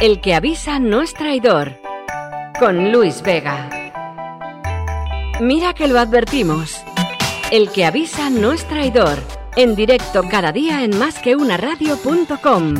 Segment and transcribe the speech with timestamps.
[0.00, 1.80] El que avisa no es traidor.
[2.58, 3.70] Con Luis Vega.
[5.40, 6.82] Mira que lo advertimos.
[7.50, 9.18] El que avisa no es traidor.
[9.56, 12.74] En directo cada día en másqueunaradio.com.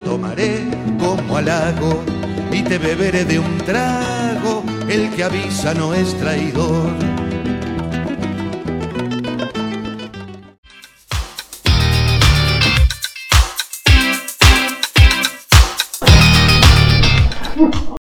[0.00, 0.64] Tomaré
[0.98, 2.02] como halago
[2.52, 4.62] y te beberé de un trago.
[4.88, 7.09] El que avisa no es traidor.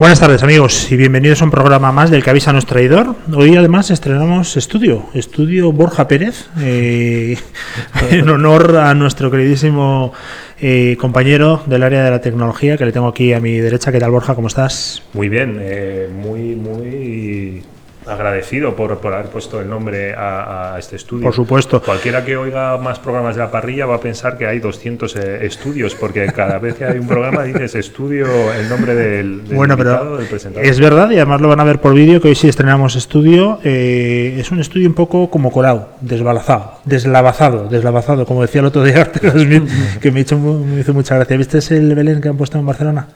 [0.02, 3.18] Buenas tardes amigos y bienvenidos a un programa más del que avisa nuestro traidor.
[3.36, 7.38] Hoy además estrenamos estudio, estudio Borja Pérez, eh,
[8.10, 10.14] en honor a nuestro queridísimo
[10.62, 13.92] eh, compañero del área de la tecnología que le tengo aquí a mi derecha.
[13.92, 14.36] ¿Qué tal Borja?
[14.36, 15.04] ¿Cómo estás?
[15.12, 17.62] Muy bien, eh, muy, muy
[18.10, 21.24] agradecido por, por, haber puesto el nombre a, a, este estudio.
[21.24, 21.82] Por supuesto.
[21.82, 25.46] Cualquiera que oiga más programas de la parrilla va a pensar que hay 200 eh,
[25.46, 29.76] estudios, porque cada vez que hay un programa dices estudio el nombre del, del bueno,
[29.76, 30.68] invitado, pero del presentador.
[30.68, 33.60] Es verdad, y además lo van a ver por vídeo, que hoy sí estrenamos estudio.
[33.64, 38.84] Eh, es un estudio un poco como colado, desbalazado, deslavazado, deslavazado, como decía el otro
[38.84, 39.12] día
[40.02, 41.38] que me hizo, me hizo mucha gracia.
[41.38, 43.08] ¿Viste el Belén que han puesto en Barcelona?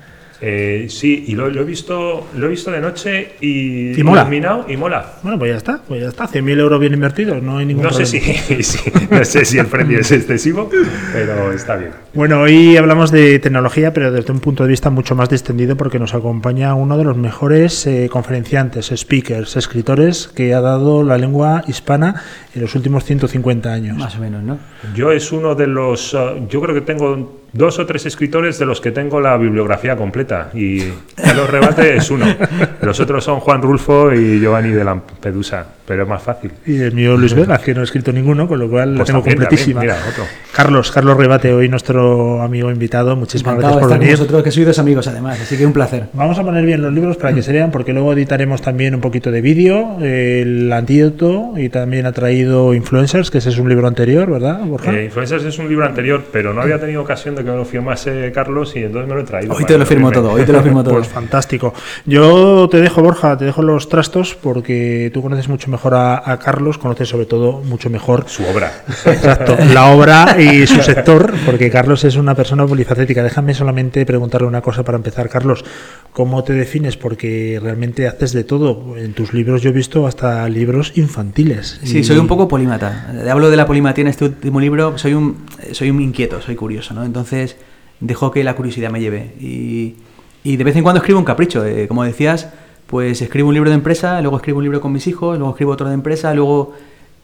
[0.42, 4.22] Eh, sí, y lo, lo, he visto, lo he visto de noche y, ¿Y mola?
[4.24, 5.14] iluminado y mola.
[5.22, 6.28] Bueno, pues ya está, pues ya está.
[6.28, 8.42] 100.000 euros bien invertidos, no hay ningún No sé, problema.
[8.44, 10.70] si, sí, no sé si el precio es excesivo,
[11.14, 11.92] pero está bien.
[12.14, 15.98] Bueno, hoy hablamos de tecnología, pero desde un punto de vista mucho más distendido, porque
[16.00, 21.64] nos acompaña uno de los mejores eh, conferenciantes, speakers, escritores que ha dado la lengua
[21.68, 22.22] hispana
[22.54, 23.98] en los últimos 150 años.
[23.98, 24.58] Más o menos, ¿no?
[24.96, 28.66] Yo es uno de los, uh, yo creo que tengo dos o tres escritores de
[28.66, 30.82] los que tengo la bibliografía completa y
[31.16, 32.26] Carlos Rebate es uno.
[32.82, 36.52] Los otros son Juan Rulfo y Giovanni de Lampedusa, pero es más fácil.
[36.66, 39.20] Y el mío Luis Vega, que no he escrito ninguno, con lo cual Pues tengo
[39.20, 39.82] también, completísima.
[39.82, 40.24] mira, otro.
[40.56, 43.16] Carlos, Carlos Rebate, hoy nuestro amigo invitado.
[43.16, 44.18] Muchísimas Encantado gracias por estar con venir.
[44.18, 46.06] vosotros, que sois dos amigos además, así que un placer.
[46.14, 49.02] Vamos a poner bien los libros para que se vean, porque luego editaremos también un
[49.02, 53.88] poquito de vídeo, el antídoto, y también ha traído Influencers, que ese es un libro
[53.88, 54.92] anterior, ¿verdad, Borja?
[54.94, 57.66] Eh, Influencers es un libro anterior, pero no había tenido ocasión de que me lo
[57.66, 59.54] firmase Carlos y entonces me lo he traído.
[59.54, 60.94] Hoy te lo firmo todo, hoy te lo firmo todo.
[60.96, 61.74] Pues fantástico.
[62.06, 66.40] Yo te dejo, Borja, te dejo los trastos porque tú conoces mucho mejor a, a
[66.40, 68.72] Carlos, conoces sobre todo mucho mejor Su obra.
[69.06, 73.22] Exacto, la obra y su sector, porque Carlos es una persona polifacética.
[73.22, 75.66] Déjame solamente preguntarle una cosa para empezar, Carlos.
[76.14, 76.96] ¿Cómo te defines?
[76.96, 78.96] Porque realmente haces de todo.
[78.98, 81.80] En tus libros yo he visto hasta libros infantiles.
[81.84, 83.12] Sí, Y- soy un poco polímata.
[83.30, 86.94] Hablo de la polimatía en este último libro, soy un, soy un inquieto, soy curioso,
[86.94, 87.04] ¿no?
[87.04, 87.58] Entonces
[88.00, 89.34] dejo que la curiosidad me lleve.
[89.40, 89.96] Y,
[90.44, 91.66] y de vez en cuando escribo un capricho.
[91.66, 92.50] eh, como decías,
[92.88, 95.72] pues escribo un libro de empresa, luego escribo un libro con mis hijos, luego escribo
[95.72, 96.74] otro de empresa, luego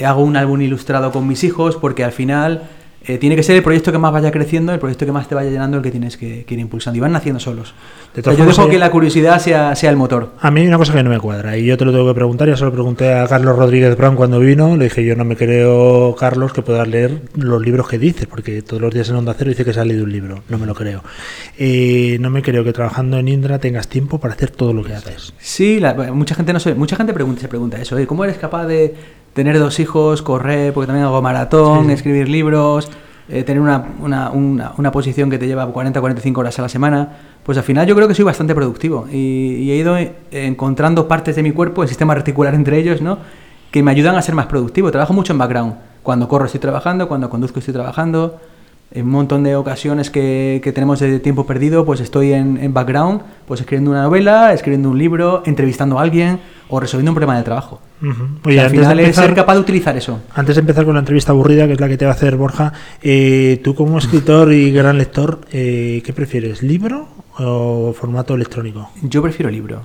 [0.04, 2.70] hago un álbum ilustrado con mis hijos, porque al final
[3.06, 5.36] eh, tiene que ser el proyecto que más vaya creciendo, el proyecto que más te
[5.36, 6.98] vaya llenando, el que tienes que, que ir impulsando.
[6.98, 7.74] Y van naciendo solos.
[8.14, 10.34] De O sea, todas yo dejo hay- que la curiosidad sea, sea el motor.
[10.40, 12.14] A mí hay una cosa que no me cuadra y yo te lo tengo que
[12.14, 12.48] preguntar.
[12.48, 14.76] Ya se lo pregunté a Carlos Rodríguez Brown cuando vino.
[14.76, 18.62] Le dije, yo no me creo, Carlos, que puedas leer los libros que dices, porque
[18.62, 20.44] todos los días en Onda Cero dice que se ha leído un libro.
[20.50, 21.04] No me lo creo.
[21.58, 24.94] Eh, no me creo que trabajando en Indra tengas tiempo para hacer todo lo que
[24.94, 25.34] haces.
[25.40, 28.06] Sí, la- mucha gente no sé, mucha gente pregunta, se pregunta eso, ¿eh?
[28.08, 28.94] ¿cómo eres capaz de
[29.40, 32.90] tener dos hijos, correr, porque también hago maratón, escribir libros,
[33.30, 36.70] eh, tener una, una, una, una posición que te lleva 40 45 horas a la
[36.70, 37.10] semana?
[37.44, 39.98] Pues al final yo creo que soy bastante productivo y, y he ido
[40.32, 43.18] encontrando partes de mi cuerpo, el sistema reticular entre ellos, ¿no?
[43.72, 44.92] que me ayudan a ser más productivo.
[44.92, 45.76] Trabajo mucho en background.
[46.04, 48.40] Cuando corro estoy trabajando, cuando conduzco estoy trabajando.
[48.92, 52.74] En un montón de ocasiones que, que tenemos de tiempo perdido, pues estoy en, en
[52.74, 56.40] background, pues escribiendo una novela, escribiendo un libro, entrevistando a alguien
[56.70, 57.80] o resolviendo un problema de trabajo.
[58.02, 58.24] Ujú.
[58.44, 60.20] O Oye, sea, al antes de final es empezar- ser capaz de utilizar eso.
[60.34, 62.36] Antes de empezar con la entrevista aburrida, que es la que te va a hacer
[62.36, 62.74] Borja,
[63.04, 66.64] eh, tú como escritor y gran lector, eh, ¿qué prefieres?
[66.64, 67.08] ¿Libro
[67.38, 68.90] o formato electrónico?
[69.04, 69.82] Yo prefiero libro.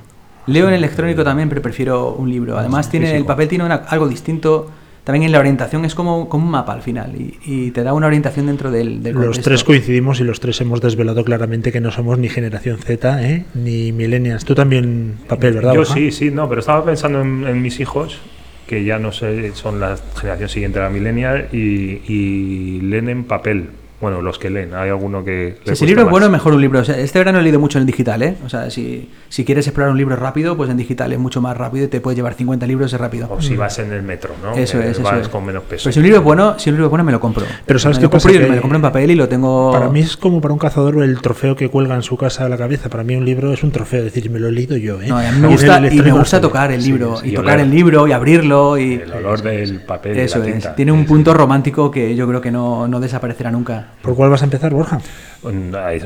[0.46, 2.56] Leo en electrónico también, pero prefiero un libro.
[2.58, 4.70] Además, tiene el papel tiene una- algo distinto.
[5.04, 7.92] También en la orientación es como, como un mapa al final y, y te da
[7.92, 9.50] una orientación dentro del, del Los contexto.
[9.50, 13.44] tres coincidimos y los tres hemos desvelado claramente que no somos ni generación Z, ¿eh?
[13.54, 14.46] ni millennials.
[14.46, 15.74] Tú también papel, ¿verdad?
[15.74, 15.92] Yo Borja?
[15.94, 18.18] sí, sí, no, pero estaba pensando en, en mis hijos,
[18.66, 23.24] que ya no sé, son la generación siguiente a la millennial, y, y leen en
[23.24, 23.66] papel.
[24.04, 25.54] Bueno, los que leen, hay alguno que...
[25.54, 26.80] Si ese cuesta libro es bueno, mejor un libro.
[26.80, 28.36] O sea, este verano he leído mucho en digital, ¿eh?
[28.44, 31.56] O sea, si, si quieres explorar un libro rápido, pues en digital es mucho más
[31.56, 33.28] rápido y te puede llevar 50 libros, es rápido.
[33.30, 34.52] O si vas en el metro, ¿no?
[34.52, 35.28] Eso Que es, eso vas es.
[35.28, 35.84] con menos peso.
[35.84, 37.46] Pero si un libro es bueno, si un libro es bueno, me lo compro.
[37.64, 38.36] Pero ¿sabes me qué lo compro pasa?
[38.36, 39.72] y Que me lo compro en papel y lo tengo...
[39.72, 42.50] Para mí es como para un cazador el trofeo que cuelga en su casa a
[42.50, 42.90] la cabeza.
[42.90, 45.00] Para mí un libro es un trofeo, es decir, me lo he leído yo.
[45.00, 45.08] ¿eh?
[45.08, 47.28] No, a mí me gusta, el y me gusta tocar el libro, sí.
[47.28, 48.94] y y tocar el libro, y abrirlo, y...
[48.94, 50.14] El olor del papel.
[50.16, 50.76] de Eso la es.
[50.76, 53.93] Tiene un punto romántico que yo creo que no, no desaparecerá nunca.
[54.02, 55.00] ¿Por cuál vas a empezar, Borja?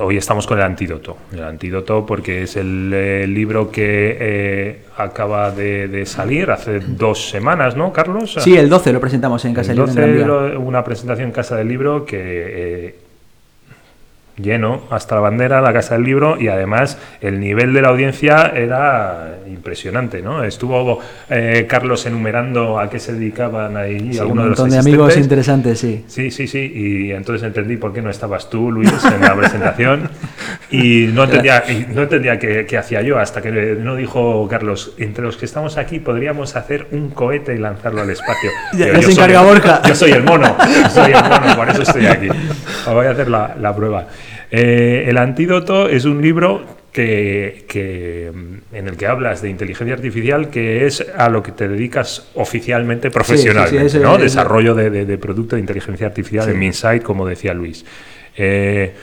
[0.00, 1.16] Hoy estamos con el antídoto.
[1.32, 7.76] El antídoto porque es el, eh, libro que eh, acaba de, salir hace dos semanas,
[7.76, 8.36] ¿no, Carlos?
[8.40, 10.60] Sí, el 12 lo presentamos en Casa del Libro.
[10.60, 12.94] una presentación en Casa del Libro que eh,
[14.40, 18.52] lleno hasta la bandera, la Casa del Libro, y además el nivel de la audiencia
[18.54, 20.44] era impresionante, ¿no?
[20.44, 25.78] Estuvo eh, Carlos enumerando a qué se dedicaban ahí algunos un montón de, amigos interesantes,
[25.78, 26.04] sí.
[26.06, 30.08] Sí, sí, sí, y entonces entendí por qué no estabas tú, Luis, en la presentación,
[30.70, 35.36] y no entendía, no entendía qué, hacía yo, hasta que no dijo Carlos, entre los
[35.36, 38.50] que estamos aquí podríamos hacer un cohete y lanzarlo al espacio.
[38.76, 39.82] ya, se encarga Borja.
[39.86, 40.56] Yo soy el mono,
[40.92, 42.28] soy el mono, por eso estoy aquí.
[42.86, 44.06] Voy a hacer la, la prueba.
[44.50, 48.32] Eh, el antídoto es un libro que,
[48.72, 53.10] en el que hablas de inteligencia artificial, que es a lo que te dedicas oficialmente
[53.10, 54.18] profesionalmente, ¿no?
[54.18, 57.84] Desarrollo de, producto de inteligencia artificial en Minsight, como decía Luis.
[58.36, 58.94] Eh,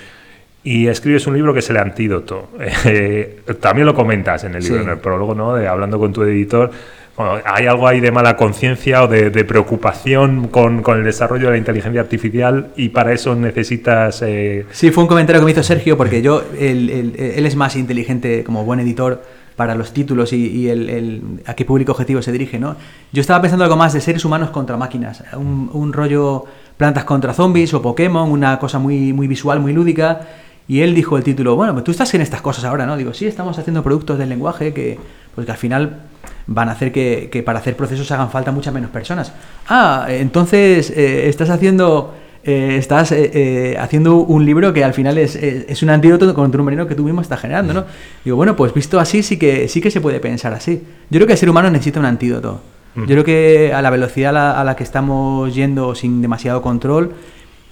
[0.63, 2.49] y escribes un libro que es el antídoto.
[2.87, 5.55] Eh, también lo comentas en el libro, en el prólogo, ¿no?
[5.55, 6.71] De, hablando con tu editor
[7.17, 12.01] hay algo ahí de mala conciencia o de, preocupación con, el desarrollo de la inteligencia
[12.01, 14.21] artificial y para eso necesitas...
[14.21, 14.65] Eh...
[14.71, 18.65] Sí, fue un comentario que me hizo Sergio porque yo, él, es más inteligente como
[18.65, 19.23] buen editor
[19.55, 22.75] para los títulos y, el, a qué público objetivo se dirige, ¿no?
[23.13, 26.43] Yo estaba pensando algo más de seres humanos contra máquinas, un, rollo
[26.75, 30.21] plantas contra zombies o Pokémon, una cosa muy, muy visual, muy lúdica.
[30.67, 32.97] Y él dijo el título, bueno, pues tú estás en estas cosas ahora, ¿no?
[32.97, 34.97] Digo, sí, estamos haciendo productos del lenguaje que,
[35.35, 36.01] pues que al final
[36.47, 39.33] van a hacer que, para hacer procesos hagan falta muchas menos personas.
[39.67, 42.15] Ah, entonces eh, estás haciendo...
[42.47, 46.67] Eh, estás eh, haciendo un libro que al final es, es, un antídoto contra un
[46.67, 47.85] veneno que tú mismo estás generando, ¿no?
[48.23, 50.83] Digo, bueno, pues visto así sí que sí que se puede pensar así.
[51.09, 52.61] Yo creo que el ser humano necesita un antídoto.
[52.95, 57.13] Yo creo que a la velocidad a la, que estamos yendo sin demasiado control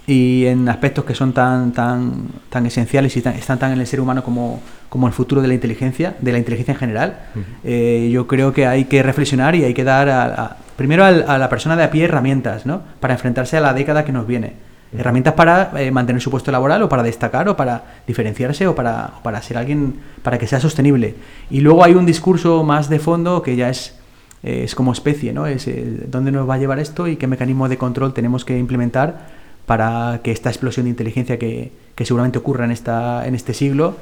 [0.05, 4.01] y en aspectos que son tan tan tan esenciales y están tan en el ser
[4.01, 4.61] humano como
[4.94, 7.19] como el futuro de la inteligencia, de la inteligencia en general,
[7.63, 11.50] eh, yo creo que hay que reflexionar y hay que dar a, primero a, la
[11.50, 12.83] persona de a pie herramientas, ¿no?
[13.00, 14.53] Para enfrentarse a la década que nos viene.
[14.95, 19.13] Herramientas para eh, mantener su puesto laboral o para destacar o para diferenciarse o para,
[19.23, 21.15] para ser alguien, para que sea sostenible.
[21.50, 23.95] Y luego hay un discurso más de fondo que ya es,
[24.44, 25.47] eh, es como especie, ¿no?
[25.47, 25.67] Es
[26.11, 30.21] dónde nos va a llevar esto y qué mecanismo de control tenemos que implementar para
[30.24, 33.95] que esta explosión de inteligencia que, que seguramente ocurra en, esta, en este siglo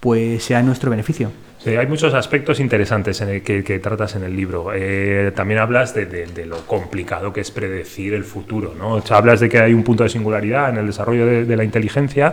[0.00, 1.32] pues sea en nuestro beneficio.
[1.58, 4.70] Sí, hay muchos aspectos interesantes en el que, tratas en el libro.
[4.74, 8.74] Eh, también hablas de, lo complicado que es predecir el futuro.
[8.78, 9.02] ¿no?
[9.10, 12.32] hablas de que hay un punto de singularidad en el desarrollo de, la inteligencia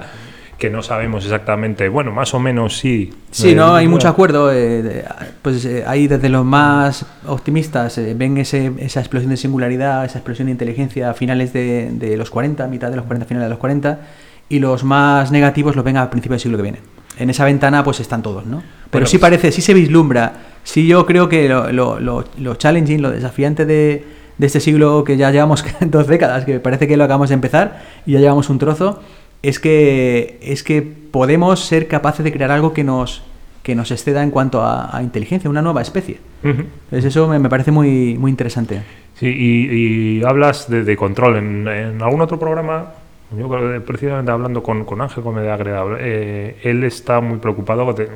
[0.64, 3.14] que no sabemos exactamente, bueno, más o menos sí.
[3.32, 4.50] Sí, no, hay mucho acuerdo.
[4.50, 5.04] Eh,
[5.42, 10.46] pues eh, ahí desde los más optimistas ven ese, esa explosión de singularidad, esa explosión
[10.46, 13.60] de inteligencia a finales de, de los 40, mitad de los 40, finales de los
[13.60, 14.00] 40,
[14.48, 16.80] y los más negativos los ven a principios del siglo que viene
[17.18, 18.64] en esa ventana pues están todos, ¿no?
[18.90, 20.34] Pero sí pues parece, sí se vislumbra,
[20.64, 24.06] sí yo creo que lo, lo, lo, challenging, lo desafiante de,
[24.38, 27.82] de, este siglo que ya llevamos dos décadas, que parece que lo acabamos de empezar
[28.06, 29.02] y ya llevamos un trozo,
[29.44, 33.24] es que, es que podemos ser capaces de crear algo que nos,
[33.62, 36.18] que nos exceda en cuanto a, inteligencia, una nueva especie.
[36.44, 38.82] Entonces eso me, parece muy, muy interesante.
[39.16, 41.38] Sí, y, hablas de, control.
[41.38, 42.94] En, en, algún otro programa
[43.38, 43.50] yo
[43.84, 48.10] precisamente hablando con, con Ángel Gómez de Agreda, eh, él está muy preocupado de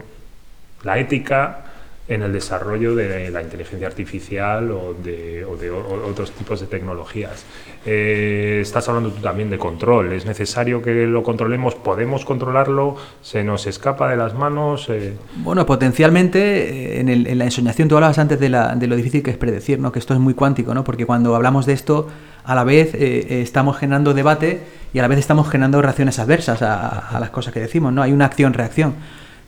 [0.83, 1.65] la ética
[2.07, 7.43] en el desarrollo de la inteligencia artificial o de, otros tipos de tecnologías.
[7.85, 10.13] Eh, estás hablando tú también de control.
[10.13, 11.75] ¿Es necesario que lo controlemos?
[11.75, 12.95] ¿Podemos controlarlo?
[13.21, 14.87] ¿Se nos escapa de las manos?
[14.89, 19.21] Eh, bueno, potencialmente en, en, la ensoñación, tú hablabas antes de, la, de, lo difícil
[19.21, 19.91] que es predecir, ¿no?
[19.91, 20.85] que esto es muy cuántico, ¿no?
[20.85, 22.07] porque cuando hablamos de esto,
[22.45, 24.61] a la vez eh, estamos generando debate
[24.93, 27.91] y a la vez estamos generando reacciones adversas a, a las cosas que decimos.
[27.91, 28.01] ¿no?
[28.01, 28.95] Hay una acción-reacción.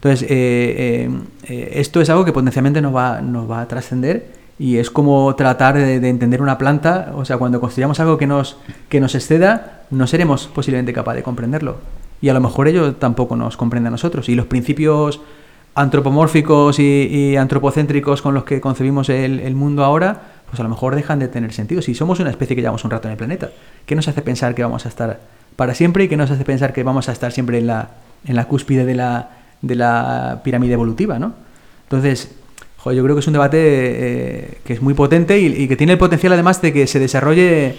[0.01, 1.09] Entonces, eh, eh,
[1.43, 4.27] eh, esto es algo que potencialmente nos va, nos va a trascender
[4.57, 8.55] y es como tratar de, entender una planta, o sea, cuando construyamos algo que nos,
[8.87, 11.77] que nos exceda, no seremos posiblemente capaces de comprenderlo.
[12.21, 14.29] Y a lo mejor ello tampoco nos comprende a nosotros.
[14.29, 15.19] Y los principios
[15.75, 20.95] antropomórficos y, antropocéntricos con los que concebimos el, el, mundo ahora, pues a lo mejor
[20.95, 21.81] dejan de tener sentido.
[21.81, 23.49] Si somos una especie que llevamos un rato en el planeta,
[23.85, 25.19] ¿qué nos hace pensar que vamos a estar
[25.57, 27.89] para siempre y qué nos hace pensar que vamos a estar siempre en la,
[28.25, 31.33] en la cúspide de la, de la pirámide evolutiva, ¿no?
[31.83, 32.35] Entonces,
[32.85, 35.99] yo creo que es un debate eh, que es muy potente y, que tiene el
[35.99, 37.75] potencial además de que se desarrolle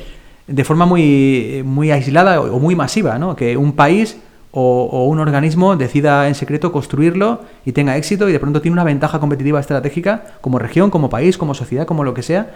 [0.47, 3.37] de forma muy, muy aislada o muy masiva, ¿no?
[3.37, 4.19] Que un país
[4.53, 8.85] o, un organismo decida en secreto construirlo y tenga éxito y de pronto tiene una
[8.85, 12.51] ventaja competitiva estratégica como región, como país, como sociedad, como lo que sea,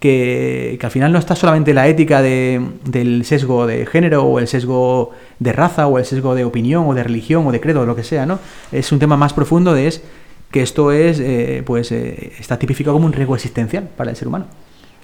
[0.00, 4.38] que, que al final no está solamente la ética de- del sesgo de género o
[4.38, 7.80] el sesgo de raza o el sesgo de opinión o de religión o de credo
[7.80, 8.38] o lo que sea, ¿no?
[8.72, 10.02] Es un tema más profundo de es
[10.50, 14.28] que esto es, eh, pues, eh, está tipificado como un riesgo existencial para el ser
[14.28, 14.46] humano.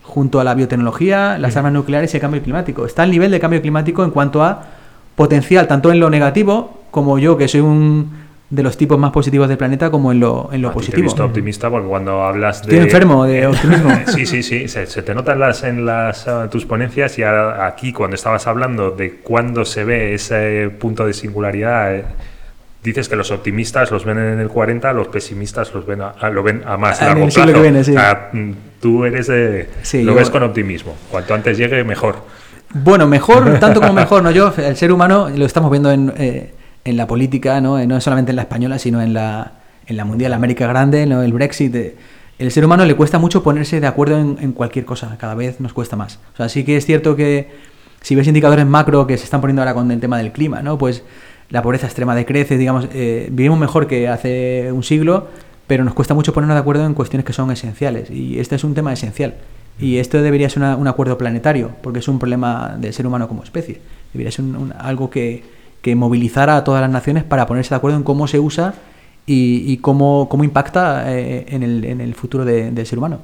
[0.02, 2.86] Junto a la biotecnología, las armas nucleares y el cambio climático.
[2.86, 4.64] Está al nivel de cambio climático en cuanto a
[5.16, 8.21] potencial, tanto en lo negativo como yo, que soy un
[8.54, 10.82] de los tipos más positivos del planeta, como en lo, en lo A ti Te
[10.82, 11.02] he positivo.
[11.04, 12.74] visto optimista porque cuando hablas de.
[12.74, 13.90] Estoy enfermo de optimismo.
[14.08, 14.68] Sí, sí, sí.
[14.68, 18.14] Se, se te nota en las, en las ah, tus ponencias y a- aquí cuando
[18.14, 21.94] estabas hablando de cuándo se ve ese punto de singularidad.
[21.96, 22.04] eh,
[22.84, 26.28] Dices que los optimistas los ven en el 40, los pesimistas los ven a, a-
[26.28, 27.58] lo ven a más En largo el siglo plazo.
[27.58, 27.92] que viene, sí.
[27.92, 28.50] O sea, mm,
[28.82, 29.70] tú eres de.
[29.80, 30.94] Sí, lo yo- ves con optimismo.
[31.10, 32.16] Cuanto antes llegue, mejor.
[32.74, 34.30] Bueno, mejor, tanto como mejor, ¿no?
[34.30, 36.52] Yo, el ser humano, lo estamos viendo en, eh,
[36.84, 37.78] en la política, ¿no?
[37.78, 39.52] Eh, No solamente en la española, sino en la,
[39.86, 41.22] en la mundial, América Grande, ¿no?
[41.22, 41.74] El Brexit.
[41.74, 41.96] eh,
[42.38, 45.60] El ser humano le cuesta mucho ponerse de acuerdo en, en cualquier cosa, cada vez
[45.60, 46.18] nos cuesta más.
[46.34, 47.50] O sea, sí que es cierto que
[48.00, 50.76] si ves indicadores macro que se están poniendo ahora con el tema del clima, ¿no?
[50.76, 51.04] Pues
[51.50, 55.28] la pobreza extrema decrece, digamos, eh, vivimos mejor que hace un siglo,
[55.68, 58.10] pero nos cuesta mucho ponernos de acuerdo en cuestiones que son esenciales.
[58.10, 59.34] Y este es un tema esencial.
[59.78, 63.42] Y esto debería ser un acuerdo planetario, porque es un problema del ser humano como
[63.44, 63.80] especie.
[64.12, 64.44] Debería ser
[64.78, 65.44] algo que,
[65.82, 68.74] que movilizara a todas las naciones para ponerse de acuerdo en cómo se usa
[69.26, 73.18] y, y cómo, cómo impacta eh, en, el, en el futuro de- del ser humano.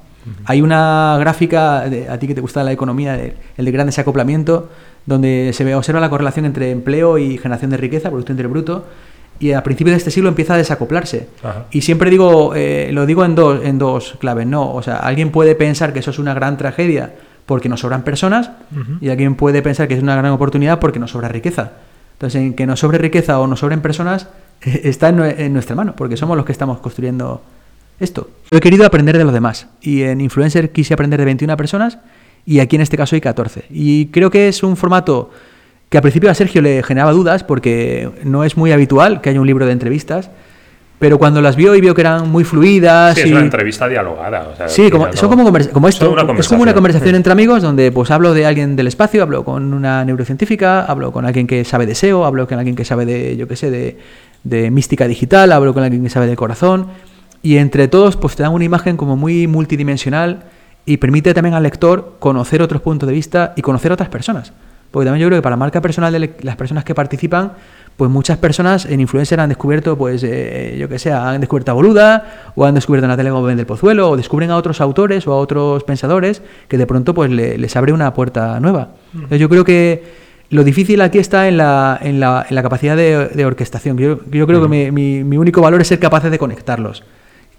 [0.44, 3.86] Hay una gráfica, de- a ti que te gusta la economía, de- el de gran
[3.86, 4.68] desacoplamiento,
[5.06, 8.84] donde se ve, observa la correlación entre empleo y generación de riqueza, Producto Interior Bruto,
[9.40, 11.28] y a principios de este siglo empieza a desacoplarse.
[11.42, 11.64] Ajá.
[11.70, 14.74] Y siempre digo, eh, lo digo en dos, en dos claves, ¿no?
[14.74, 17.14] O sea, alguien puede pensar que eso es una gran tragedia
[17.46, 18.50] porque nos sobran personas,
[19.00, 21.72] y alguien puede pensar que es una gran oportunidad porque nos sobra riqueza.
[22.18, 24.28] Entonces, en que nos sobre riqueza o nos sobren personas
[24.60, 27.42] está en, nue- en nuestra mano, porque somos los que estamos construyendo
[28.00, 28.28] esto.
[28.50, 31.98] Yo he querido aprender de los demás, y en Influencer quise aprender de 21 personas,
[32.44, 33.64] y aquí en este caso hay 14.
[33.70, 35.30] Y creo que es un formato
[35.88, 39.40] que al principio a Sergio le generaba dudas, porque no es muy habitual que haya
[39.40, 40.30] un libro de entrevistas,
[40.98, 43.14] pero cuando las vio y vio que eran muy fluidas...
[43.14, 44.48] Sí, es y- una entrevista dialogada.
[44.52, 46.14] o sea, Sí, como, son como, conversa- como esto.
[46.16, 49.44] Son es como una conversación entre amigos donde pues hablo de alguien del espacio, hablo
[49.44, 53.06] con una neurocientífica, hablo con alguien que sabe de SEO, hablo con alguien que sabe
[53.06, 53.98] de, yo qué sé, de,
[54.44, 56.88] de mística digital, hablo con alguien que sabe de corazón.
[57.42, 60.42] Y entre todos pues te dan una imagen como muy multidimensional
[60.84, 64.52] y permite también al lector conocer otros puntos de vista y conocer otras personas.
[64.90, 67.52] Porque también yo creo que para la marca personal de las personas que participan,
[67.98, 71.74] pues muchas personas en influencer han descubierto, pues eh, yo que sé, han descubierto a
[71.74, 75.32] Boluda, o han descubierto a Natalia Gómez del Pozuelo, o descubren a otros autores o
[75.32, 78.90] a otros pensadores que de pronto pues le- les abre una puerta nueva.
[79.14, 80.04] Entonces, yo creo que
[80.50, 83.98] lo difícil aquí está en la, en la, en la capacidad de, de orquestación.
[83.98, 87.02] Yo, yo creo que mi, mi- mi único valor es ser capaces de conectarlos.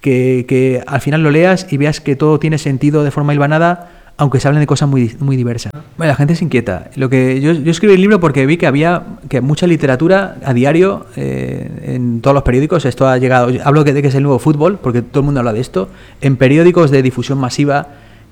[0.01, 3.89] Que, que al final lo leas y veas que todo tiene sentido de forma hilvanada,
[4.19, 5.71] aunque se hablen de cosas muy, muy diversas.
[5.97, 6.89] Bueno, la gente se inquieta.
[6.95, 10.53] Lo que yo, yo escribí el libro porque vi que había que mucha literatura a
[10.53, 12.83] diario eh, en todos los periódicos.
[12.85, 13.49] Esto ha llegado.
[13.63, 15.87] Hablo de que es el nuevo fútbol, porque todo el mundo habla de esto.
[16.19, 17.87] En periódicos de difusión masiva,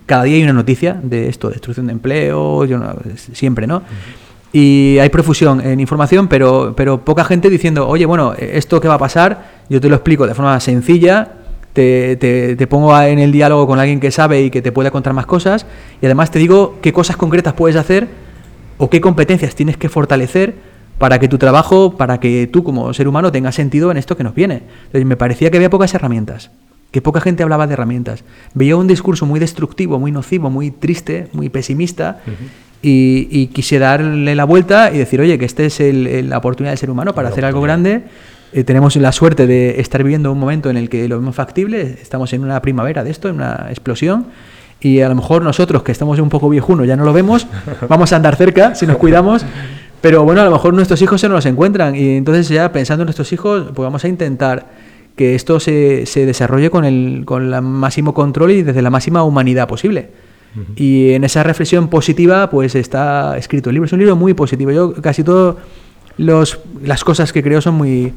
[0.06, 3.82] cada día hay una noticia de esto, destrucción de empleo, yo no- siempre, ¿no?
[4.52, 8.96] Y hay profusión en información, pero, pero poca gente diciendo, oye, bueno, esto que va
[8.96, 11.30] a pasar, yo te lo explico de forma sencilla,
[11.78, 14.90] te, te- te pongo en el diálogo con alguien que sabe y que te pueda
[14.90, 15.68] contar más cosas,
[16.02, 18.08] y además te digo qué cosas concretas puedes hacer
[18.80, 20.56] o qué competencias tienes que fortalecer
[20.98, 24.24] para que tu trabajo, para que tú como ser humano tengas sentido en esto que
[24.24, 24.64] nos viene.
[24.86, 26.50] Entonces me parecía que había pocas herramientas,
[26.90, 28.24] que poca gente hablaba de herramientas.
[28.56, 32.22] Veía un discurso muy destructivo, muy nocivo, muy triste, muy pesimista,
[32.82, 36.38] y, y quise darle la vuelta y decir, oye, que esta es el- el- la
[36.40, 38.02] oportunidad del ser humano para La hacer algo grande.
[38.54, 41.98] Eh, tenemos la suerte de estar viviendo un momento en el que lo vemos factible,
[42.02, 44.28] estamos en una primavera de esto, en una explosión,
[44.80, 47.48] y a lo mejor nosotros que estamos un poco viejunos ya no lo vemos,
[47.90, 49.46] vamos a andar cerca si nos cuidamos,
[50.00, 53.08] pero bueno, a lo mejor nuestros hijos se nos encuentran, y entonces ya pensando en
[53.08, 54.68] nuestros hijos, pues vamos a intentar
[55.18, 59.24] que esto se, se desarrolle con el con el máximo control y desde la máxima
[59.24, 60.12] humanidad posible.
[60.76, 63.86] Y en esa reflexión positiva, pues está escrito el libro.
[63.86, 64.72] Es un libro muy positivo.
[64.72, 65.58] Yo casi todo
[66.18, 68.14] los, las cosas que creo son muy...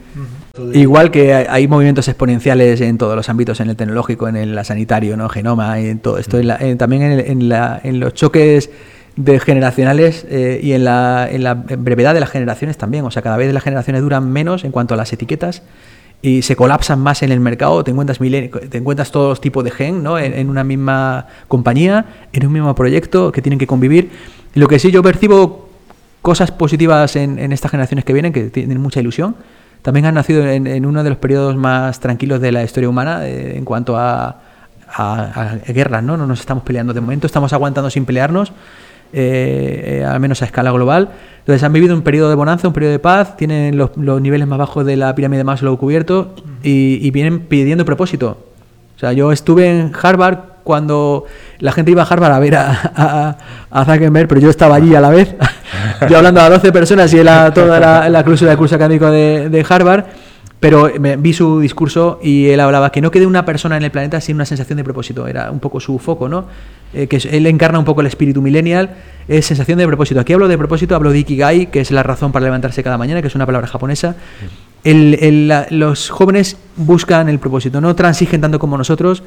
[0.75, 5.16] Igual que hay, movimientos exponenciales en todos los ámbitos, en el tecnológico, en el sanitario,
[5.16, 5.28] ¿no?
[5.28, 8.69] genoma, en todo esto, en la- en- también en, el- en la- en los choques
[9.16, 13.04] de generacionales eh, y en la, en la brevedad de las generaciones también.
[13.04, 15.62] O sea, cada vez las generaciones duran menos en cuanto a las etiquetas
[16.21, 19.71] y se colapsan más en el mercado, te encuentras, te encuentras todos los tipos de
[19.71, 20.19] gen ¿no?
[20.19, 24.11] en, en una misma compañía, en un mismo proyecto que tienen que convivir.
[24.54, 25.70] Lo que sí yo percibo
[26.23, 29.37] cosas positivas en, estas generaciones que vienen, que tienen mucha ilusión.
[29.83, 33.57] También han nacido en, uno de los periodos más tranquilos de la historia humana eh,
[33.57, 34.41] en cuanto a,
[34.93, 36.17] a, guerras, ¿no?
[36.17, 36.93] No nos estamos peleando.
[36.93, 38.50] De momento estamos aguantando sin pelearnos,
[39.12, 41.11] eh, eh, al menos a escala global.
[41.39, 44.59] Entonces han vivido un periodo de bonanza, un periodo de paz, tienen los, niveles más
[44.59, 46.29] bajos de la pirámide de Maslow cubiertos
[46.62, 48.39] y, vienen pidiendo propósito.
[48.97, 51.25] O sea, yo estuve en Harvard cuando
[51.59, 55.09] la gente iba a Harvard a ver a Zuckerberg, pero yo estaba allí a la
[55.09, 55.35] vez,
[56.08, 59.10] yo hablando a 12 personas y él a toda la, la cláusula del curso académico
[59.10, 60.04] de, de Harvard,
[60.58, 63.90] pero me, vi su discurso y él hablaba que no quede una persona en el
[63.90, 66.44] planeta sin una sensación de propósito, era un poco su foco, ¿no?
[66.92, 68.90] Eh, que él encarna un poco el espíritu millennial,
[69.28, 70.20] es sensación de propósito.
[70.20, 73.22] Aquí hablo de propósito, hablo de Ikigai, que es la razón para levantarse cada mañana,
[73.22, 74.16] que es una palabra japonesa.
[74.82, 79.22] El- el- la- los jóvenes buscan el propósito, no transigen tanto como nosotros,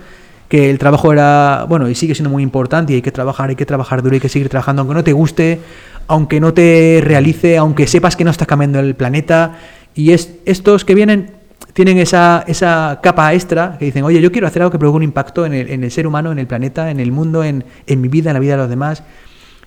[0.50, 3.56] que el trabajo era, bueno, y sigue siendo muy importante y hay que trabajar, hay
[3.56, 5.60] que trabajar duro, hay que seguir trabajando, aunque no te guste,
[6.08, 9.58] aunque no te realice, aunque sepas que no estás cambiando el planeta.
[9.96, 11.32] Y es, estos que vienen
[11.74, 15.04] tienen esa, esa capa extra que dicen, oye, yo quiero hacer algo que provoque un
[15.04, 18.00] impacto en el, en el ser humano, en el planeta, en el mundo, en, en
[18.02, 19.02] mi vida, en la vida de los demás.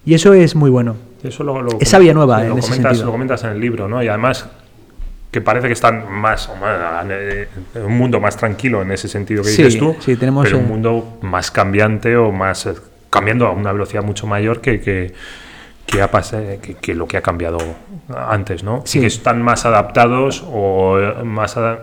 [0.04, 0.94] Y eso es muy bueno.
[1.24, 3.06] Eso lo, lo- Esa vía nueva, lo en ese comentas, sentido.
[3.06, 4.00] lo comentas en el libro, ¿no?
[4.04, 4.46] Y además
[5.36, 9.50] que parece que están más, más, eh, un mundo más tranquilo en ese sentido que
[9.50, 12.72] Sí, dices tú, sí, tenemos, pero eh, un mundo más cambiante o más eh,
[13.10, 15.12] cambiando a una velocidad mucho mayor que, que,
[15.84, 17.58] que ha que, que lo que ha cambiado
[18.16, 18.80] antes, ¿no?
[18.86, 19.00] Sí.
[19.00, 21.80] que están más adaptados o eh, más ada-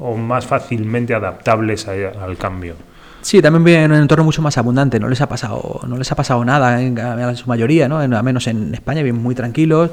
[0.00, 2.74] o más fácilmente adaptables a- al cambio.
[3.22, 6.10] Sí, también viven en un entorno mucho más abundante, no les ha pasado, no les
[6.10, 8.02] ha pasado nada en, en su mayoría, ¿no?
[8.02, 9.90] En- al menos en España viven muy tranquilos,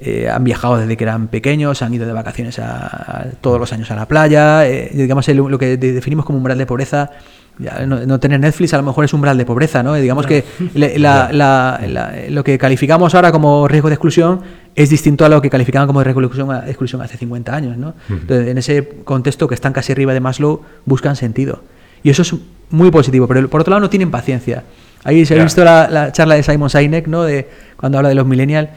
[0.00, 3.72] eh, han viajado desde que eran pequeños, han ido de vacaciones a, a- todos los
[3.72, 7.10] años a la playa, eh, digamos el- lo que de- definimos como umbral de pobreza,
[7.58, 9.94] ya, no, no tener Netflix a lo mejor es umbral de pobreza, ¿no?
[9.94, 14.40] Digamos que le- la- la- la- lo que calificamos ahora como riesgo de exclusión
[14.76, 17.94] es distinto a lo que calificaban como riesgo de exclusión, exclusión hace 50 años, ¿no?
[18.08, 21.64] Entonces, en ese contexto que están casi arriba de Maslow, buscan sentido.
[22.04, 22.32] Y eso es
[22.70, 24.62] muy positivo, pero por otro lado no tienen paciencia.
[25.02, 27.24] Ahí se ha visto la, la charla de Simon Sinek, ¿no?
[27.24, 28.68] De cuando habla de los millennials,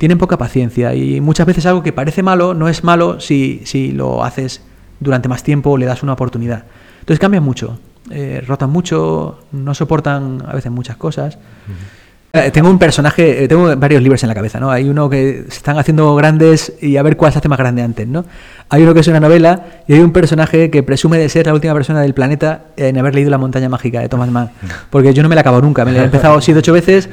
[0.00, 3.92] tienen poca paciencia y muchas veces algo que parece malo no es malo si, si
[3.92, 4.62] lo haces
[4.98, 6.64] durante más tiempo o le das una oportunidad.
[7.00, 7.78] Entonces cambian mucho,
[8.10, 11.36] eh, rotan mucho, no soportan a veces muchas cosas.
[12.32, 14.70] Eh, Tengo un personaje, eh, tengo varios libros en la cabeza, ¿no?
[14.70, 17.82] Hay uno que se están haciendo grandes y a ver cuál se hace más grande
[17.82, 18.24] antes, ¿no?
[18.70, 21.52] Hay uno que es una novela y hay un personaje que presume de ser la
[21.52, 24.50] última persona del planeta en haber leído La montaña mágica de Thomas Mann.
[24.88, 27.10] Porque yo no me la acabo nunca, me la he empezado siete ocho veces,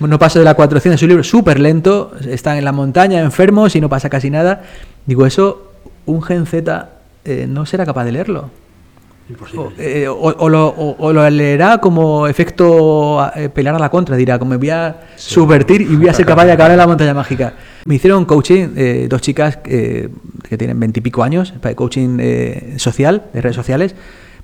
[0.00, 3.74] no paso de la 400, es un libro súper lento, están en la montaña enfermos
[3.76, 4.62] y no pasa casi nada.
[5.06, 5.72] Digo, eso,
[6.06, 6.88] un Gen Z
[7.24, 8.50] eh, no será capaz de leerlo.
[9.56, 14.16] O, eh, o- o lo, o- lo leerá como efecto eh, pelear a la contra,
[14.16, 16.86] dirá, como me voy a subvertir y voy a ser capaz de acabar en la
[16.86, 17.54] montaña mágica.
[17.86, 20.08] Me hicieron coaching eh, dos chicas eh,
[20.48, 23.94] que tienen veintipico años, coaching eh, social, de redes sociales.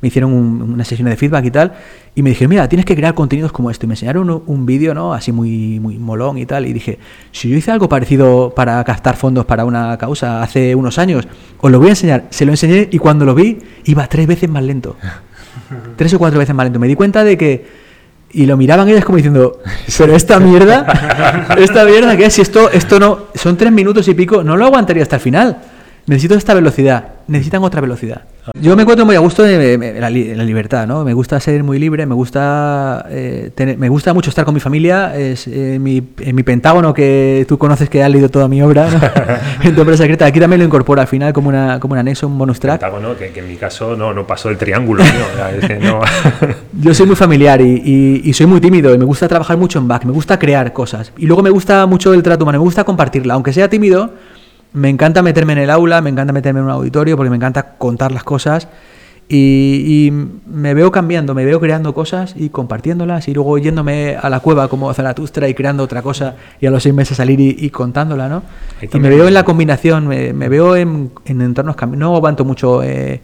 [0.00, 1.72] Me hicieron un- una sesión de feedback y tal,
[2.14, 3.86] y me dijeron, mira, tienes que crear contenidos como esto.
[3.86, 5.12] Y me enseñaron un, un vídeo, ¿no?
[5.12, 6.66] Así muy, muy molón y tal.
[6.66, 6.98] Y dije,
[7.32, 11.26] si yo hice algo parecido para captar fondos para una causa hace unos años,
[11.60, 12.24] os lo voy a enseñar.
[12.30, 14.96] Se lo enseñé y cuando lo vi, iba tres veces más lento.
[15.96, 16.78] Tres o cuatro veces más lento.
[16.78, 17.88] Me di cuenta de que.
[18.30, 19.58] Y lo miraban ellas como diciendo,
[19.96, 20.86] pero esta mierda,
[21.58, 24.66] esta mierda que es, si esto, esto no, son tres minutos y pico, no lo
[24.66, 25.56] aguantaría hasta el final.
[26.08, 28.22] Necesito esta velocidad, necesitan otra velocidad.
[28.58, 31.04] Yo me encuentro muy a gusto en, la, en la libertad, ¿no?
[31.04, 34.60] Me gusta ser muy libre, me gusta eh, tener, me gusta mucho estar con mi
[34.60, 38.62] familia, es eh, mi, en mi pentágono que tú conoces que has leído toda mi
[38.62, 39.00] obra, ¿no?
[39.68, 42.26] en tu obra secreta, aquí también lo incorporo al final como, una, como un anexo,
[42.26, 42.80] un bonus track.
[42.80, 45.04] Pentágono, que, que en mi caso no, no pasó el triángulo.
[45.04, 45.46] ¿no?
[45.60, 46.00] Es que no-
[46.80, 49.78] Yo soy muy familiar y, y- y soy muy tímido y me gusta trabajar mucho
[49.78, 51.12] en back, me gusta crear cosas.
[51.18, 53.34] Y luego me gusta mucho el trato humano, me gusta compartirla.
[53.34, 54.14] Aunque sea tímido,
[54.78, 57.74] me encanta meterme en el aula, me encanta meterme en un auditorio porque me encanta
[57.76, 58.68] contar las cosas.
[59.30, 64.30] Y, y me veo cambiando, me veo creando cosas y compartiéndolas y luego yéndome a
[64.30, 67.54] la cueva como Zaratustra y creando otra cosa y a los seis meses salir y,
[67.58, 68.42] y contándola, ¿no?
[68.80, 72.82] Y me veo en la combinación, me, me veo en, en entornos No aguanto mucho,
[72.82, 73.20] eh,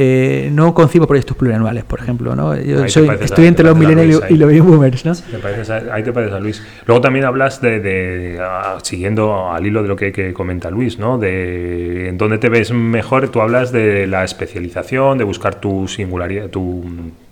[0.00, 2.54] eh, no concibo proyectos plurianuales, por ejemplo, ¿no?
[2.56, 4.38] Yo Ahí soy, a- estoy entre los millennials y ahí.
[4.38, 5.12] los baby boomers, ¿no?
[5.12, 6.62] Te pareces a- ahí te pareces a Luis.
[6.86, 11.00] Luego también hablas de, de- ah, siguiendo al hilo de lo que, que comenta Luis,
[11.00, 11.18] ¿no?
[11.18, 16.48] De en dónde te ves mejor, tú hablas de la especialización, de buscar tu singularidad,
[16.48, 16.84] tu,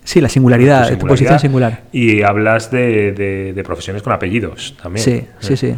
[0.03, 1.83] Sí, la singularidad, tu tu posición singular.
[1.93, 5.03] Y hablas de, de- de profesiones con apellidos también.
[5.05, 5.75] Sí, sí, Eh, sí.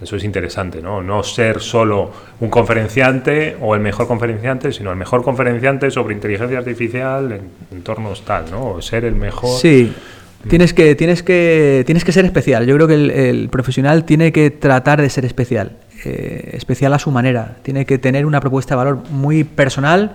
[0.00, 1.02] Eso es interesante, ¿no?
[1.02, 6.58] No ser solo un conferenciante o el mejor conferenciante, sino el mejor conferenciante sobre inteligencia
[6.58, 7.40] artificial en
[7.72, 8.74] entornos tal, ¿no?
[8.74, 9.58] O ser el mejor.
[9.58, 9.92] Sí.
[10.48, 12.64] Tienes que, tienes, que, tienes que ser especial.
[12.64, 15.72] Yo creo que el, profesional tiene que tratar de ser especial.
[16.04, 17.56] eh, especial a su manera.
[17.62, 20.12] Tiene que tener una propuesta de valor muy personal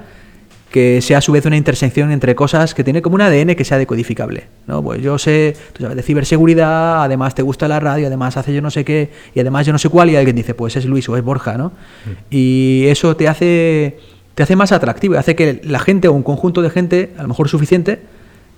[0.74, 3.64] que sea a su vez una intersección entre cosas que tiene como un ADN que
[3.64, 4.46] sea decodificable.
[4.66, 4.82] ¿no?
[4.82, 8.62] Pues yo sé, tú sabes, de ciberseguridad, además te gusta la radio, además hace yo
[8.64, 11.08] no sé qué, y además yo no sé cuál, y alguien dice, pues es Luis
[11.10, 11.74] o es Borja, ¿no?
[12.32, 14.00] Y eso te hace,
[14.34, 17.28] te hace más atractivo, hace que la gente o un conjunto de gente, a lo
[17.28, 18.00] mejor suficiente,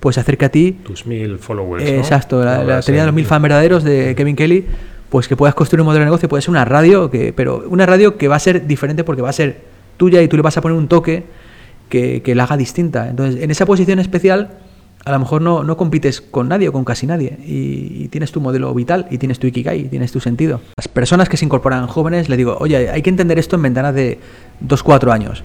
[0.00, 0.72] pues se acerque a ti.
[0.84, 1.84] Tus mil followers.
[1.84, 1.90] ¿no?
[1.90, 4.64] Exacto, la, la teoría de los mil fans verdaderos de Kevin Kelly,
[5.10, 7.84] pues que puedas construir un modelo de negocio, puede ser una radio, que, pero una
[7.84, 9.60] radio que va a ser diferente porque va a ser
[9.98, 11.44] tuya y tú le vas a poner un toque
[11.88, 13.08] que, la haga distinta.
[13.08, 14.58] Entonces, en esa posición especial,
[15.04, 18.40] a lo mejor no, no compites con nadie o con casi nadie y, tienes tu
[18.40, 20.60] modelo vital y tienes tu ikigai, y tienes tu sentido.
[20.76, 23.94] Las personas que se incorporan jóvenes, le digo, oye, hay que entender esto en ventanas
[23.94, 24.18] de
[24.66, 25.44] 2-4 años,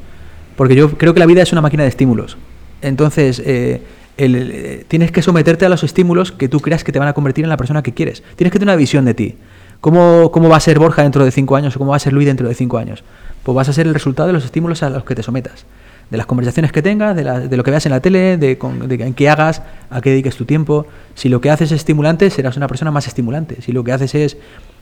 [0.55, 2.37] porque yo creo que la vida es una máquina de estímulos.
[2.81, 3.81] Entonces, eh,
[4.17, 7.45] eh, tienes que someterte a los estímulos que tú creas que te van a convertir
[7.45, 8.23] en la persona que quieres.
[8.35, 9.35] Tienes que tener una visión de ti.
[9.79, 12.13] ¿Cómo, ¿Cómo va a ser Borja dentro de 5 años o cómo va a ser
[12.13, 13.03] Luis dentro de 5 años?
[13.43, 15.65] Pues vas a ser el resultado de los estímulos a los que te sometas.
[16.11, 18.57] De las conversaciones que tengas, de, la- de lo que veas en la tele, de,
[18.57, 20.85] con- en qué hagas, a qué dediques tu tiempo.
[21.15, 23.61] Si lo que haces es estimulante, serás una persona más estimulante.
[23.61, 24.37] Si lo que haces es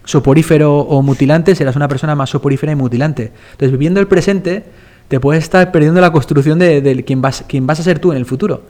[0.06, 3.32] soporífero o mutilante, serás una persona más soporífera y mutilante.
[3.52, 4.64] Entonces, viviendo el presente,
[5.08, 8.12] te puedes estar perdiendo la construcción de, de quién, vas, quién vas a ser tú
[8.12, 8.64] en el futuro.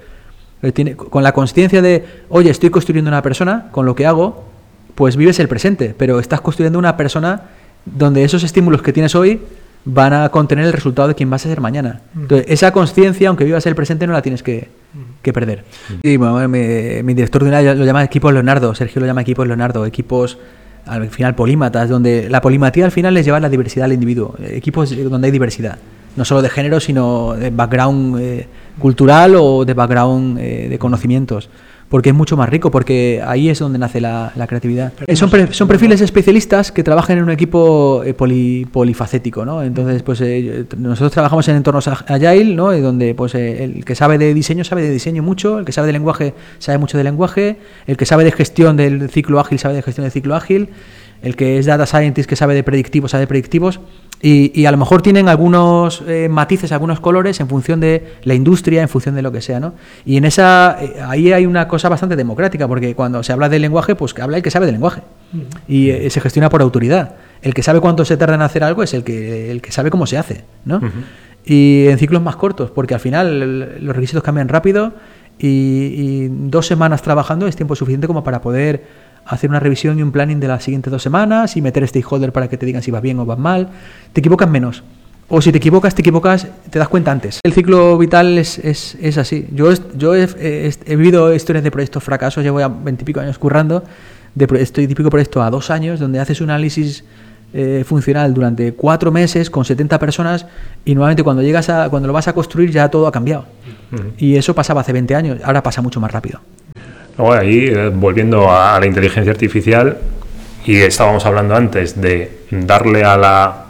[0.62, 4.44] Eh, con la conciencia de, oye, estoy construyendo una persona, con lo que hago,
[4.96, 7.44] pues vives el presente, pero estás construyendo una persona
[7.86, 9.40] donde esos estímulos que tienes hoy
[9.86, 12.02] van a contener el resultado de quién vas a ser mañana.
[12.16, 14.70] Entonces, esa conciencia, aunque vivas el presente, no la tienes que,
[15.22, 15.64] que perder.
[16.04, 19.48] Y bueno, mi, mi director de una lo llama equipos Leonardo, Sergio lo llama equipos
[19.48, 20.38] Leonardo, equipos
[20.86, 24.96] al final polímatas, donde la polimatía al final es llevar la diversidad al individuo, equipos
[25.10, 25.78] donde hay diversidad,
[26.16, 28.48] no solo de género, sino de background eh,
[28.80, 31.50] cultural o de background eh, de conocimientos.
[31.90, 34.94] Porque es mucho más rico, porque ahí es donde nace la, la creatividad.
[35.08, 39.64] Eh, son, pre- son perfiles especialistas que trabajan en un equipo eh, poli- polifacético, ¿no?
[39.64, 42.76] Entonces, pues eh, nosotros trabajamos en entornos ag- agile, ¿no?
[42.76, 45.72] Y donde pues eh, el que sabe de diseño sabe de diseño mucho, el que
[45.72, 49.58] sabe de lenguaje sabe mucho de lenguaje, el que sabe de gestión del ciclo ágil
[49.58, 50.70] sabe de gestión del ciclo ágil,
[51.24, 53.80] el que es data scientist que sabe de predictivos sabe de predictivos
[54.22, 58.34] y, y a lo mejor tienen algunos eh, matices, algunos colores en función de la
[58.34, 59.74] industria, en función de lo que sea, ¿no?
[60.06, 63.62] Y en esa eh, ahí hay una cosa bastante democrática porque cuando se habla del
[63.62, 65.02] lenguaje, pues que habla el que sabe del lenguaje
[65.68, 67.16] y eh, se gestiona por autoridad.
[67.42, 69.90] El que sabe cuánto se tarda en hacer algo es el que el que sabe
[69.90, 70.82] cómo se hace, ¿no?
[71.46, 74.94] Y en ciclos más cortos, porque al final el- los requisitos cambian rápido
[75.40, 78.84] y, y dos semanas trabajando es tiempo suficiente como para poder
[79.30, 82.48] hacer una revisión y un planning de las siguientes dos semanas y meter stakeholder para
[82.50, 83.70] que te digan si vas bien o vas mal.
[84.14, 84.84] Te equivocas menos.
[85.32, 87.40] O si te equivocas, te equivocas, te das cuenta antes.
[87.44, 89.48] El ciclo vital es, es, es así.
[89.54, 93.84] Yo, yo he, he- he vivido historias de proyectos fracasos, llevo ya veintipico años currando,
[94.34, 97.04] de pro- este típico proyecto a dos años, donde haces un análisis
[97.54, 100.46] eh, funcional durante cuatro meses con 70 personas
[100.86, 103.46] y nuevamente cuando llegas a cuando lo vas a construir ya todo ha cambiado.
[104.18, 106.40] Y eso pasaba hace 20 años, ahora pasa mucho más rápido.
[107.20, 109.98] Luego ahí, eh, volviendo a, la inteligencia artificial,
[110.66, 113.66] y estábamos hablando antes de darle a la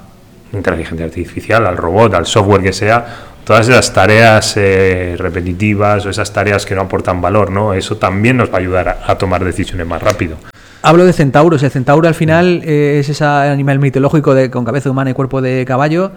[0.54, 3.04] inteligencia artificial, al robot, al software que sea,
[3.44, 7.74] todas esas tareas eh, repetitivas o esas tareas que no aportan valor, ¿no?
[7.74, 10.38] Eso también nos va a ayudar a, a tomar decisiones más rápido.
[10.82, 11.62] Hablo de centauros.
[11.64, 15.42] El centauro al final eh, es ese animal mitológico de, con cabeza humana y cuerpo
[15.42, 16.12] de caballo.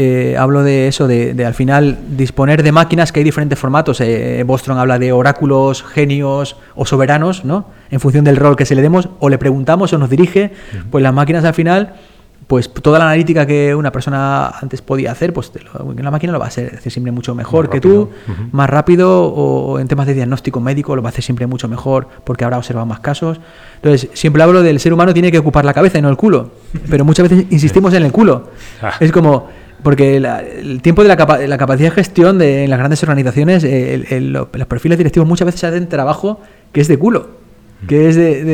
[0.00, 4.00] Eh, hablo de eso, de, de al final disponer de máquinas que hay diferentes formatos.
[4.00, 7.66] Eh, Bostrom habla de oráculos, genios o soberanos, ¿no?
[7.90, 10.52] En función del rol que se le demos, o le preguntamos o nos dirige,
[10.90, 11.94] pues las máquinas al final,
[12.46, 16.38] pues toda la analítica que una persona antes podía hacer, pues lo- la máquina lo
[16.38, 18.04] va a hacer, hacer siempre mucho mejor Más que rápido.
[18.06, 21.66] tú, más rápido, o en temas de diagnóstico médico lo va a hacer siempre mucho
[21.68, 23.40] mejor porque habrá observado más casos.
[23.82, 26.52] Entonces, siempre hablo del ser humano tiene que ocupar la cabeza y no el culo,
[26.88, 28.44] pero muchas veces insistimos en el culo.
[28.82, 28.92] Ah.
[29.00, 29.48] Es como,
[29.82, 33.64] porque la- el tiempo de la, la capacidad de gestión de, en las grandes organizaciones,
[33.64, 36.40] eh, el- el- lo- los perfiles directivos muchas veces hacen trabajo
[36.72, 37.28] que es de culo,
[37.86, 38.44] que es de,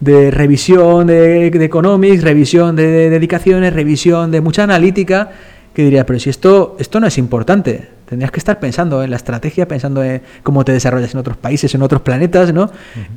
[0.00, 5.30] de- revisión de, economics, revisión de, de dedicaciones, revisión de mucha analítica,
[5.74, 9.16] que diría, pero si esto, esto no es importante, tendrías que estar pensando en la
[9.16, 12.70] estrategia, pensando en cómo te desarrollas en otros países, en otros planetas, ¿no?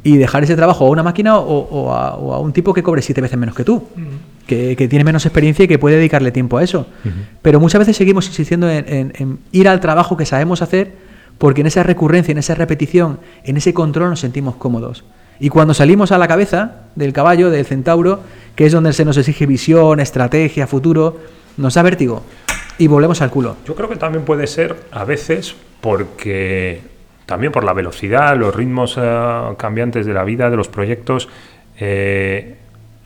[0.04, 2.82] Y dejar ese trabajo a una máquina o, o a, o a un tipo que
[2.84, 3.84] cobre siete veces menos que tú,
[4.48, 6.88] que, que tiene menos experiencia y que puede dedicarle tiempo a eso.
[7.42, 10.94] Pero muchas veces seguimos insistiendo en, en- en ir al trabajo que sabemos hacer
[11.38, 15.06] porque en esa recurrencia, en esa repetición, en ese control nos sentimos cómodos.
[15.40, 18.20] Y cuando salimos a la cabeza del caballo, del centauro,
[18.56, 21.18] que es donde se nos exige visión, estrategia, futuro,
[21.56, 22.24] nos da vértigo
[22.80, 23.58] y volvemos al culo.
[23.66, 26.82] Yo creo que también puede ser a veces porque
[27.28, 31.30] también por la velocidad, los ritmos eh, cambiantes de la vida, de los proyectos,
[31.80, 32.56] eh,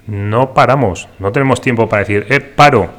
[0.08, 2.90] no paramos, no tenemos tiempo para decir, eh, paro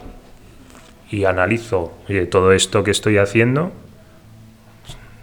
[1.10, 3.72] y analizo oye, todo esto que estoy haciendo,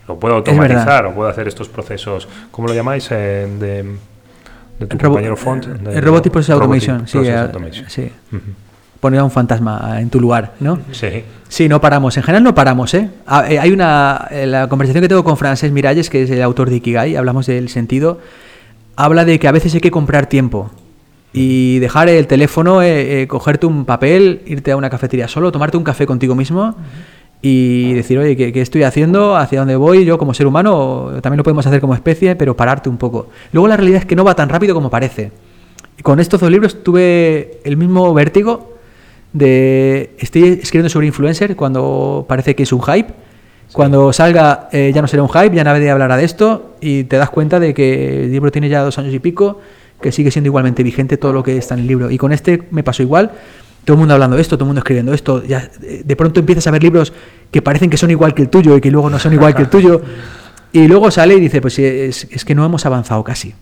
[0.08, 3.08] lo puedo automatizar o puedo hacer estos procesos, ¿cómo lo llamáis?
[3.12, 3.84] Eh, de,
[4.80, 5.66] de tu Robo- compañero Font.
[5.66, 7.90] eh, de- Robotic Process Automation, sí, Process Automation.
[7.90, 8.12] sí.
[9.02, 10.78] Poner a un fantasma en tu lugar, ¿no?
[10.92, 11.24] Sí.
[11.50, 12.16] Sí, no paramos.
[12.18, 13.10] En general no paramos, ¿eh?
[13.28, 14.28] Ah, eh, hay una...
[14.32, 17.48] eh, La conversación que tengo con Francés Miralles, que es el autor de Ikigai, hablamos
[17.48, 18.20] del sentido,
[18.96, 20.70] habla de que a veces hay que comprar tiempo
[21.34, 25.78] y dejar el teléfono, eh, eh, cogerte un papel, irte a una cafetería solo, tomarte
[25.78, 26.76] un café contigo mismo
[27.42, 29.36] y decir, oye, ¿qué, qué estoy haciendo?
[29.36, 30.06] ¿Hacia dónde voy?
[30.06, 33.30] Yo como ser humano, también lo podemos hacer como especie, pero pararte un poco.
[33.52, 35.32] Luego la realidad es que no va tan rápido como parece.
[35.98, 38.71] Y con estos dos libros tuve el mismo vértigo
[39.34, 43.14] de estoy escribiendo sobre influencer cuando parece que es un hype.
[43.72, 47.16] Cuando salga eh, ya no será un hype, ya nadie hablará de esto y te
[47.16, 49.62] das cuenta de que el libro tiene ya dos años y pico,
[50.02, 52.12] que sigue siendo igualmente vigente todo lo que está en el libro.
[52.12, 53.32] Y con este me pasó igual.
[53.86, 55.44] Todo el mundo hablando de esto, todo el mundo escribiendo esto.
[55.44, 57.14] Ya, eh, de pronto empiezas a ver libros
[57.50, 59.64] que parecen que son igual que el tuyo y que luego no son igual que
[59.64, 60.02] el tuyo.
[60.74, 63.54] Y luego sale y dice, pues sí, es, es que no hemos avanzado casi.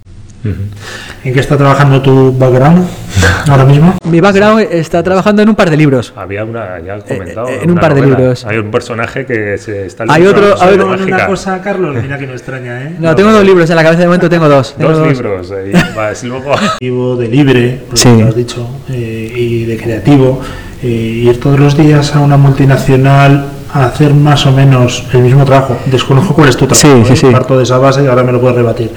[0.44, 2.88] ¿En qué está trabajando tu background
[3.50, 3.96] ahora mismo?
[4.06, 6.14] Mi background está trabajando en un par de libros.
[6.16, 7.50] Había una, ya he comentado.
[7.50, 8.18] eh, en un par de novela.
[8.20, 8.46] libros.
[8.46, 11.16] Hay un personaje que se está Hay leyendo otro- otro- mágica.
[11.16, 12.96] Una cosa, Carlos, mira que me extraña, ¿eh?
[13.00, 14.76] No, tengo dos libros en la cabeza de momento, tengo dos.
[14.78, 15.52] Tengo Dos libros.
[15.52, 15.74] eh,
[16.22, 16.26] y
[16.80, 17.16] luego.
[17.18, 18.10] de libre, lo Sí.
[18.18, 20.42] que has dicho, eh, y de creativo,
[20.82, 25.46] eh, ir todos los días a una multinacional a hacer más o menos el mismo
[25.46, 25.78] trabajo.
[25.86, 27.16] Desconozco cuál es tu trabajo, Sí, sí, ¿eh?
[27.16, 27.28] sí.
[27.32, 28.92] parto de esa base y ahora me lo puedes rebatir.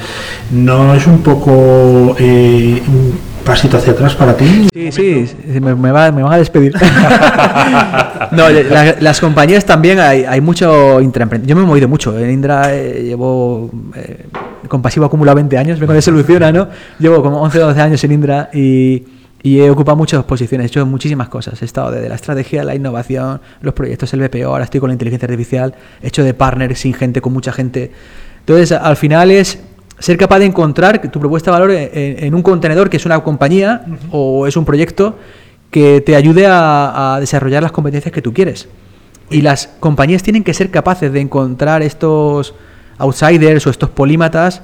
[0.50, 4.68] ¿No es un poco eh, un pasito hacia atrás para ti?
[4.72, 5.26] Sí, sí,
[5.60, 6.72] me, me va- me van a despedir.
[8.32, 11.48] no, la- las compañías también hay, hay mucho intraemprendimiento.
[11.54, 12.18] Yo me he movido mucho.
[12.18, 14.26] En Indra eh, llevo eh,
[14.68, 16.68] con pasivo acumulado 20 años, de Soluciona, ¿no?
[16.98, 19.02] Llevo como 11 o 12 años en Indra y,
[19.42, 21.60] y he ocupado muchas posiciones, he hecho muchísimas cosas.
[21.62, 24.94] He estado desde la estrategia, la innovación, los proyectos, el BPO, ahora estoy con la
[24.94, 27.90] inteligencia artificial, he hecho de partner sin gente, con mucha gente.
[28.40, 29.58] Entonces, al final es
[29.98, 33.20] ser capaz de encontrar tu propuesta de valor en, en un contenedor que es una
[33.20, 35.18] compañía o es un proyecto
[35.70, 38.68] que te ayude a, a desarrollar las competencias que tú quieres.
[39.30, 42.54] Y las compañías tienen que ser capaces de encontrar estos
[42.98, 44.62] outsiders o estos polímatas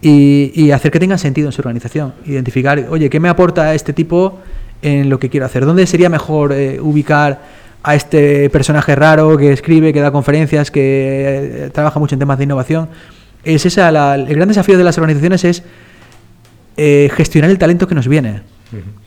[0.00, 2.12] y, y hacer que tengan sentido en su organización.
[2.26, 4.38] Identificar, oye, ¿qué me aporta este tipo
[4.82, 5.64] en lo que quiero hacer?
[5.66, 7.40] ¿Dónde sería mejor eh, ubicar
[7.82, 12.38] a este personaje raro que escribe, que da conferencias, que eh, trabaja mucho en temas
[12.38, 12.88] de innovación?
[13.44, 15.62] Es esa la- el gran desafío de las organizaciones es
[16.76, 18.42] eh, gestionar el talento que nos viene.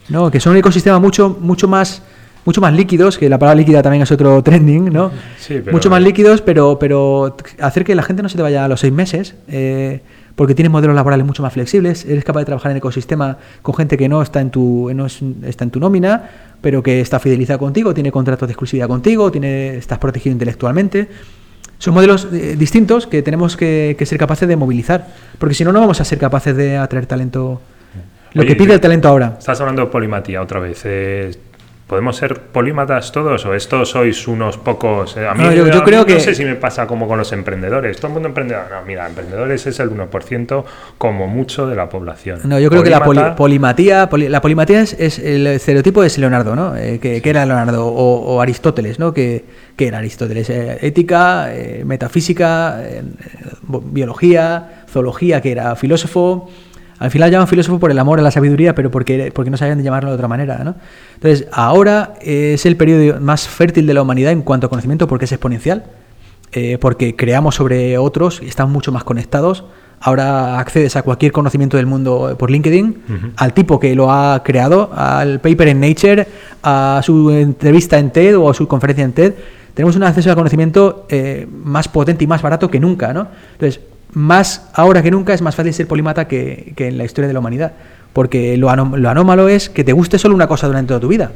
[0.08, 0.30] ¿no?
[0.30, 2.02] Que son un ecosistema mucho, mucho más
[2.44, 5.12] mucho más líquidos, que la palabra líquida también es otro trending, ¿no?
[5.38, 8.64] Sí, pero- Mucho más líquidos, pero, pero hacer que la gente no se te vaya
[8.64, 10.00] a los seis meses, eh,
[10.36, 13.96] porque tienes modelos laborales mucho más flexibles, eres capaz de trabajar en ecosistema con gente
[13.96, 17.58] que no está en tu, no es- está en tu nómina, pero que está fidelizada
[17.58, 21.08] contigo, tiene contratos de exclusividad contigo, tiene, estás protegido intelectualmente.
[21.78, 25.72] Son modelos eh, distintos que tenemos que, que ser capaces de movilizar, porque si no,
[25.72, 27.60] no vamos a ser capaces de atraer talento,
[28.34, 29.36] lo Oye, que pide el talento ahora.
[29.38, 30.80] Estás hablando de polimatía otra vez.
[30.84, 31.32] eh,
[31.92, 35.14] ¿Podemos ser polímatas todos o estos sois unos pocos?
[35.18, 36.86] Eh, a mí, No, yo- yo a mí creo no que- sé si me pasa
[36.86, 37.98] como con los emprendedores.
[37.98, 38.64] Todo el mundo emprendedor.
[38.70, 40.64] No, mira, emprendedores es el 1%
[40.96, 42.40] como mucho de la población.
[42.44, 46.22] No, yo creo que la poli- polimatía, poli- la polimatía es, es el estereotipo ese
[46.22, 46.74] Leonardo, ¿no?
[46.78, 49.12] Eh, que, que era Leonardo o, o Aristóteles, ¿no?
[49.12, 49.44] Que,
[49.76, 53.02] que era Aristóteles, eh, ética, eh, metafísica, eh,
[53.68, 56.48] biología, zoología, que era filósofo.
[56.98, 59.78] Al final llaman filósofo por el amor a la sabiduría, pero porque, porque no sabían
[59.78, 60.76] de llamarlo de otra manera, ¿no?
[61.14, 65.24] Entonces, ahora es el periodo más fértil de la humanidad en cuanto a conocimiento porque
[65.24, 65.84] es exponencial
[66.54, 69.64] eh, porque creamos sobre otros y estamos mucho más conectados.
[70.00, 74.90] Ahora accedes a cualquier conocimiento del mundo por LinkedIn, al tipo que lo ha creado,
[74.94, 76.26] al paper en Nature,
[76.62, 79.34] a su entrevista en TED o a su conferencia en TED.
[79.72, 83.28] Tenemos un acceso al conocimiento eh, más potente y más barato que nunca, ¿no?
[83.52, 83.80] Entonces,
[84.12, 87.32] más ahora que nunca es más fácil ser polímata que, que en la historia de
[87.34, 87.72] la humanidad,
[88.12, 91.08] porque lo, anó- lo anómalo es que te guste solo una cosa durante toda tu
[91.08, 91.32] vida.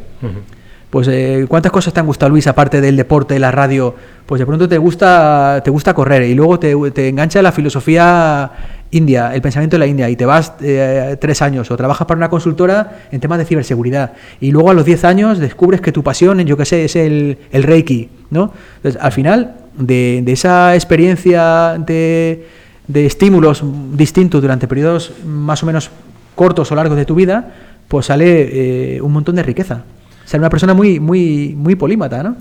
[0.91, 4.47] Pues eh, cuántas cosas te han gustado Luis aparte del deporte, la radio, pues de
[4.47, 8.51] pronto te gusta te gusta correr y luego te, te engancha la filosofía
[8.93, 12.19] india, el pensamiento de la India y te vas eh, tres años o trabajas para
[12.19, 16.05] una consultora en temas de ciberseguridad y luego a los diez años descubres que tu
[16.05, 18.53] pasión, yo qué sé, es el, el reiki, ¿no?
[18.77, 22.47] Entonces al final de, de esa experiencia de,
[22.89, 25.91] de estímulos distintos durante periodos más o menos
[26.35, 27.55] cortos o largos de tu vida,
[27.89, 29.85] pues sale eh, un montón de riqueza.
[30.25, 32.37] Sale una persona muy, muy, muy polímata, ¿no?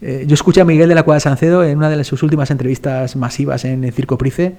[0.00, 3.16] Eh, yo escuché a Miguel de la Cuadra Sancedo en una de sus últimas entrevistas
[3.16, 4.54] masivas en el Circo Price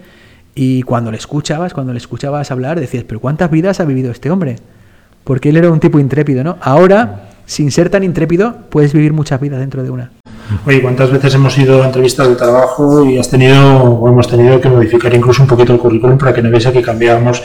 [0.53, 4.29] y cuando le escuchabas, cuando le escuchabas hablar, decías, pero ¿cuántas vidas ha vivido este
[4.29, 4.57] hombre?
[5.23, 6.57] Porque él era un tipo intrépido, ¿no?
[6.61, 10.11] Ahora, sin ser tan intrépido, puedes vivir muchas vidas dentro de una.
[10.65, 14.59] Oye, ¿cuántas veces hemos ido a entrevistas de trabajo y has tenido o hemos tenido
[14.59, 17.41] que modificar incluso un poquito el currículum para que no veas que cambiábamos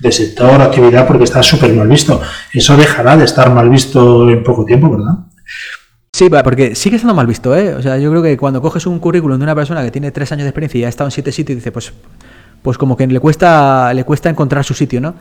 [0.00, 2.20] de sector, actividad, porque está súper mal visto?
[2.52, 5.14] Eso dejará de estar mal visto en poco tiempo, ¿verdad?
[6.12, 7.74] Sí, porque sigue estando mal visto, ¿eh?
[7.74, 10.32] O sea, yo creo que cuando coges un currículum de una persona que tiene tres
[10.32, 11.92] años de experiencia y ha estado en siete sitios, dice, pues,
[12.62, 15.14] pues como que le cuesta, le cuesta encontrar su sitio, ¿no?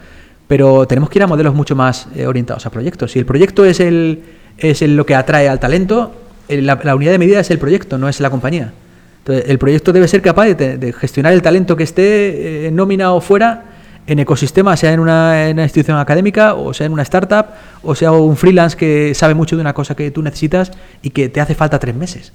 [0.47, 3.11] Pero tenemos que ir a modelos mucho más eh, orientados a proyectos.
[3.11, 4.23] Si el proyecto es el
[4.57, 6.13] es lo que atrae al talento,
[6.49, 8.73] la, unidad de medida es el proyecto, no es la compañía.
[9.19, 13.11] Entonces, el proyecto debe ser capaz de, gestionar el talento que esté eh, en nómina
[13.13, 13.65] o fuera
[14.07, 17.47] en ecosistema, sea en una, institución académica, o sea en una startup,
[17.83, 21.27] o sea un freelance que sabe mucho de una cosa que tú necesitas y que
[21.27, 22.31] te hace falta tres meses.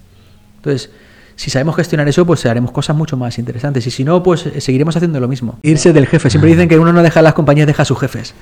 [0.57, 0.91] Entonces,
[1.35, 3.87] si sabemos gestionar eso, pues haremos cosas mucho más interesantes.
[3.87, 5.59] Y si no, pues eh, seguiremos haciendo lo mismo.
[5.63, 6.29] Irse del jefe.
[6.29, 8.35] Siempre dicen que uno no deja las compañías, deja a sus jefes.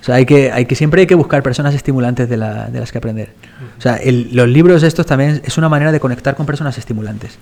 [0.00, 2.80] O sea, hay que, hay que siempre hay que buscar personas estimulantes de, la, de
[2.80, 3.30] las que aprender.
[3.78, 7.38] O sea, los libros estos también es una manera de conectar con personas estimulantes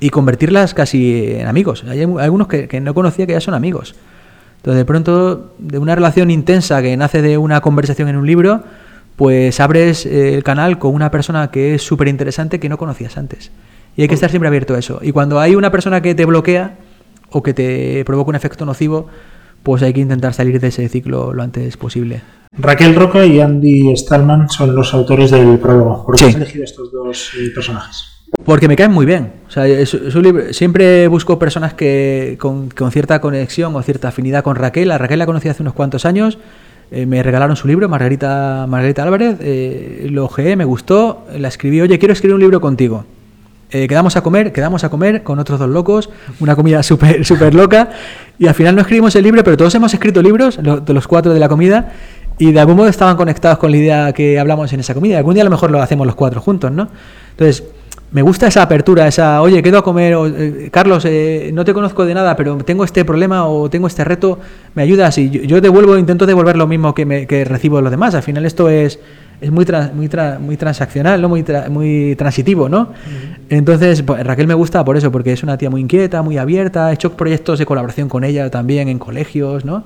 [0.00, 1.84] y convertirlas casi en amigos.
[1.88, 3.94] Hay algunos que, que no conocía que ya son amigos.
[4.56, 8.64] Entonces, de pronto, de una relación intensa que nace de una conversación en un libro,
[9.16, 13.16] pues abres eh, el canal con una persona que es súper interesante que no conocías
[13.18, 13.50] antes.
[13.96, 15.00] Y hay que estar siempre abierto a eso.
[15.02, 16.76] Y cuando hay una persona que te bloquea
[17.30, 19.08] o que te provoca un efecto nocivo,
[19.62, 22.22] pues hay que intentar salir de ese ciclo lo antes posible.
[22.56, 26.04] Raquel Roca y Andy Stallman son los autores del prólogo.
[26.06, 28.18] ¿Por qué has elegido estos dos eh, personajes?
[28.44, 29.32] Porque me caen muy bien.
[29.46, 29.64] O sea,
[30.52, 34.90] siempre busco personas que con, cierta conexión o cierta afinidad con Raquel.
[34.90, 36.38] A Raquel la conocí hace unos cuantos años.
[36.90, 39.36] Eh, me regalaron su libro, Margarita, Margarita Álvarez.
[39.40, 41.26] Eh, lo ojeé, me gustó.
[41.36, 43.04] La escribí, oye, quiero escribir un libro contigo.
[43.70, 46.08] Eh, quedamos a comer, quedamos a comer con otros dos locos,
[46.40, 47.90] una comida súper super loca,
[48.38, 51.34] y al final no escribimos el libro, pero todos hemos escrito libros, de los cuatro
[51.34, 51.92] de la comida,
[52.38, 55.18] y de algún modo estaban conectados con la idea que hablamos en esa comida.
[55.18, 56.88] Algún día a lo mejor lo hacemos los cuatro juntos, ¿no?
[57.32, 57.64] Entonces,
[58.10, 62.06] me gusta esa apertura, esa, oye, quedo a comer, eh, Carlos, eh, no te conozco
[62.06, 64.38] de nada, pero tengo este problema o tengo este reto,
[64.74, 65.18] ¿me ayudas?
[65.18, 68.14] Y yo, devuelvo, intento devolver lo mismo que, me, que recibo los demás.
[68.14, 68.98] Al final esto es
[69.40, 70.08] es muy muy,
[70.40, 71.28] muy transaccional, ¿no?
[71.28, 72.92] muy, muy transitivo, ¿no?
[73.48, 76.90] Entonces, pues, Raquel me gusta por eso, porque es una tía muy inquieta, muy abierta,
[76.90, 79.84] he hecho proyectos de colaboración con ella también en colegios, ¿no?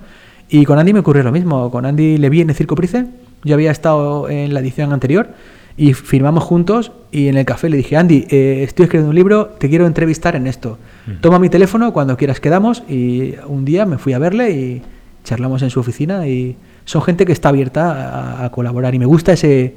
[0.48, 3.06] Y con Andy me ocurrió lo mismo, con Andy le vi en el Circo Price,
[3.44, 5.28] yo había estado en la edición anterior
[5.76, 9.46] y firmamos juntos y en el café le dije, Andy, eh, estoy escribiendo un libro,
[9.58, 10.78] te quiero entrevistar en esto.
[11.20, 14.82] Toma mi teléfono, cuando quieras quedamos y un día me fui a verle y
[15.24, 19.32] charlamos en su oficina y son gente que está abierta a, colaborar y me gusta
[19.32, 19.76] ese,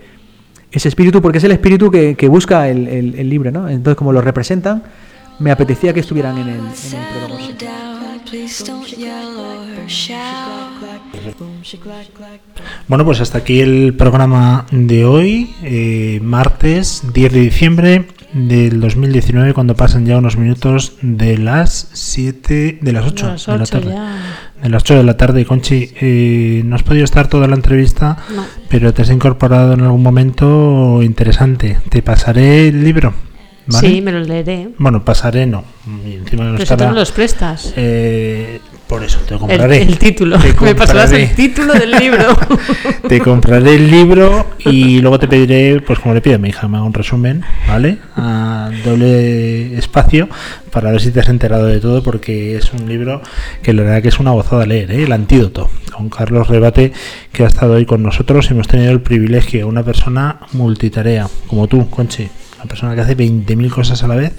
[0.71, 3.69] ese espíritu porque es el espíritu que, busca el, el, libro, ¿no?
[3.69, 4.83] Entonces, como lo representan,
[5.39, 6.65] me apetecía que estuvieran en el, en
[12.87, 19.53] Bueno, pues hasta aquí el programa de hoy, eh, martes 10 de diciembre del 2019,
[19.53, 23.95] cuando pasan ya unos minutos de las 7, de las 8, de la tarde
[24.65, 25.91] en las 8 de la tarde, Conchi.
[26.01, 28.17] Eh, no has podido estar toda la entrevista,
[28.69, 31.79] pero te has incorporado en algún momento interesante.
[31.89, 33.13] Te pasaré el libro.
[33.69, 34.69] Sí, me lo leeré.
[34.77, 35.63] Bueno, pasaré no.
[36.05, 37.73] encima pero si tú los prestas.
[37.75, 39.81] Eh, por eso, te compraré.
[39.81, 40.37] El, título.
[40.61, 42.37] Me pasarás el título del libro.
[43.07, 46.67] te compraré el libro y luego te pediré, pues como le pide a mi hija,
[46.67, 47.97] me haga un resumen, ¿vale?
[48.15, 50.29] A doble espacio
[50.71, 53.21] para ver si te has enterado de todo, porque es un libro
[53.63, 55.03] que la verdad que es una gozada leer, ¿eh?
[55.03, 56.93] El antídoto, con Carlos Rebate,
[57.31, 58.51] que ha estado hoy con nosotros.
[58.51, 63.69] Hemos tenido el privilegio, una persona multitarea, como tú, Conchi, una persona que hace 20.000
[63.71, 64.33] cosas a la vez.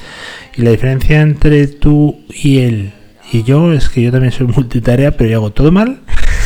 [0.57, 2.93] Y la diferencia entre tú y él
[3.33, 6.01] y yo es que yo también soy multitarea, pero yo hago todo mal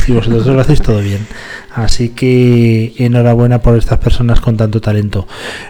[0.07, 1.25] y vosotros lo hacéis todo bien.
[1.73, 5.27] Así que enhorabuena por estas personas con tanto talento.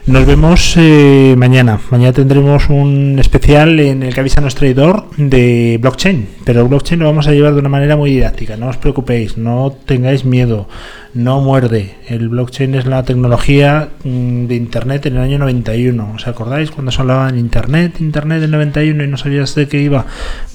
[0.07, 1.79] Nos vemos eh, mañana.
[1.91, 6.27] Mañana tendremos un especial en el que avisa nuestro traidor de blockchain.
[6.45, 8.57] Pero el blockchain lo vamos a llevar de una manera muy didáctica.
[8.57, 10.67] No os preocupéis, no tengáis miedo,
[11.13, 11.95] no muerde.
[12.07, 16.13] El blockchain es la tecnología mm, de Internet en el año 91.
[16.15, 19.81] ¿Os acordáis cuando se hablaba en Internet, Internet en 91 y no sabías de qué
[19.81, 20.05] iba?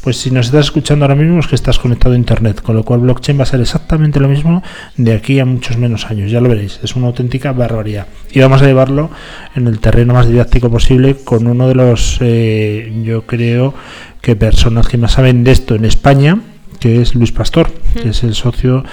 [0.03, 2.63] Pues si nos estás escuchando ahora mismo es que estás conectado a Internet.
[2.63, 4.63] Con lo cual blockchain va a ser exactamente lo mismo
[4.97, 8.07] de aquí a muchos menos años, ya lo veréis, es una auténtica barbaridad.
[8.33, 9.11] Y vamos a llevarlo
[9.55, 13.75] en el terreno más didáctico posible con uno de los, eh, yo creo
[14.21, 16.41] que personas que más saben de esto en España,
[16.81, 17.71] que es Luis Pastor,
[18.03, 18.85] que es el socio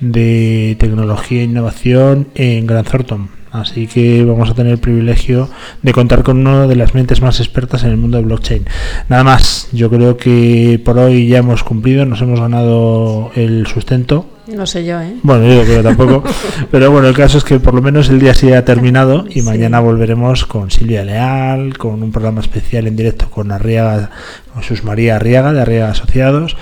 [0.00, 3.40] de tecnología e innovación en Gran Thornton.
[3.52, 5.48] Así que vamos a tener el privilegio
[5.82, 8.64] de contar con una de las mentes más expertas en el mundo de blockchain.
[9.08, 14.26] Nada más, yo creo que por hoy ya hemos cumplido, nos hemos ganado el sustento
[14.54, 15.14] No sé yo, ¿eh?
[15.22, 16.24] Bueno, yo creo que tampoco.
[16.70, 19.42] Pero bueno, el caso es que por lo menos el día sí ha terminado y
[19.42, 24.10] mañana volveremos con Silvia Leal, con un programa especial en directo con Arriaga,
[24.52, 26.56] con Sus María Arriaga de Arriaga Asociados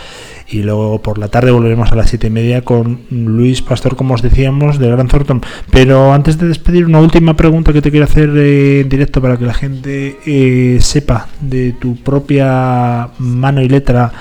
[0.50, 4.14] y luego por la tarde volveremos a las siete y media con Luis Pastor, como
[4.14, 5.42] os decíamos, de Gran Thornton.
[5.70, 9.36] Pero antes de despedir, una última pregunta que te quiero hacer eh, en directo para
[9.36, 14.12] que la gente eh, sepa de tu propia mano y letra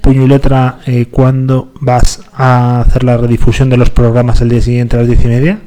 [0.00, 4.60] puño y letra eh, cuándo vas a hacer la redifusión de los programas el día
[4.60, 5.58] siguiente a las diez y media.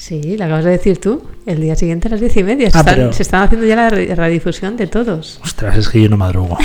[0.00, 1.20] Sí, lo acabas de decir tú.
[1.44, 2.70] El día siguiente a las diez y media.
[2.70, 5.40] Se, Ah, están, pero- se están haciendo ya la redifusión de todos.
[5.42, 6.56] Ostras, es que yo no madrugo.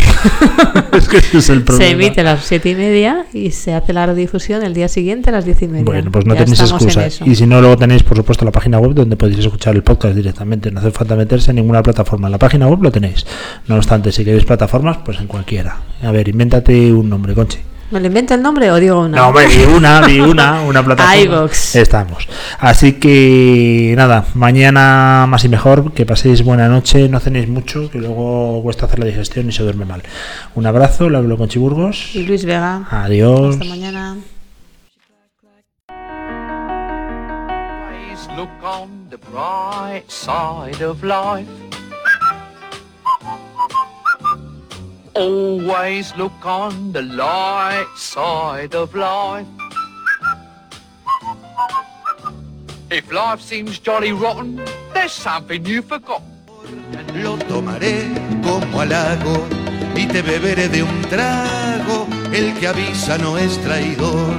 [0.93, 1.83] es que ese es el problema.
[1.87, 5.31] Se emite a las siete y media y se hace la redifusión el día siguiente
[5.31, 5.83] a las diez y media.
[5.83, 7.07] Bueno, pues no Ya tenéis excusa.
[7.25, 10.15] Y si no, luego tenéis, por supuesto, la página web donde podéis escuchar el podcast
[10.15, 10.69] directamente.
[10.69, 12.27] No hace falta meterse en ninguna plataforma.
[12.27, 13.25] En la página web lo tenéis.
[13.67, 15.77] No obstante, si queréis plataformas, pues en cualquiera.
[16.03, 17.72] A ver, invéntate un nombre, Conche.
[17.93, 19.17] ¿Me lo invento el nombre o digo una?
[19.17, 21.15] No, hombre, di una, di una, una plataforma.
[21.15, 21.75] iVoox.
[21.75, 22.27] Estamos.
[22.57, 27.99] Así que nada, mañana más y mejor, que paséis buena noche, no cenéis mucho, que
[27.99, 30.01] luego cuesta hacer la digestión y se duerme mal.
[30.55, 32.15] Un abrazo, lo hablo con Chiburgos.
[32.15, 32.87] Y Luis Vega.
[32.89, 33.57] Adiós.
[33.57, 34.15] Hasta mañana.
[35.89, 41.47] Always look on the bright side of life.
[45.15, 49.45] Always look on the light side of life.
[52.89, 54.59] If life seems jolly rotten,
[54.93, 56.23] there's something you forgot.
[57.13, 58.05] Lo tomaré
[58.43, 59.47] como halago
[59.95, 62.07] y te beberé de un trago.
[62.33, 64.33] El que avisa no es traidor.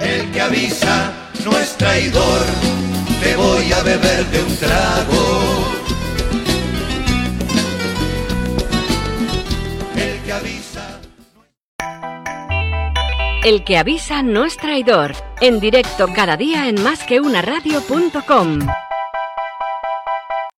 [0.00, 1.12] El que avisa
[1.44, 2.89] no es traidor.
[3.22, 5.22] Te voy a beber de un trago.
[9.96, 11.00] El que avisa.
[13.44, 15.12] El que avisa no es traidor.
[15.40, 18.58] En directo cada día en másqueunaradio.com.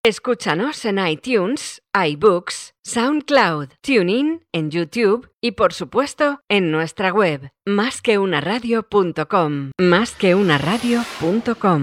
[0.04, 9.70] Escúchanos en iTunes, iBooks, SoundCloud, TuneIn, en YouTube y por supuesto en nuestra web másqueunaradio.com.
[9.78, 11.80] Másqueunaradio.com.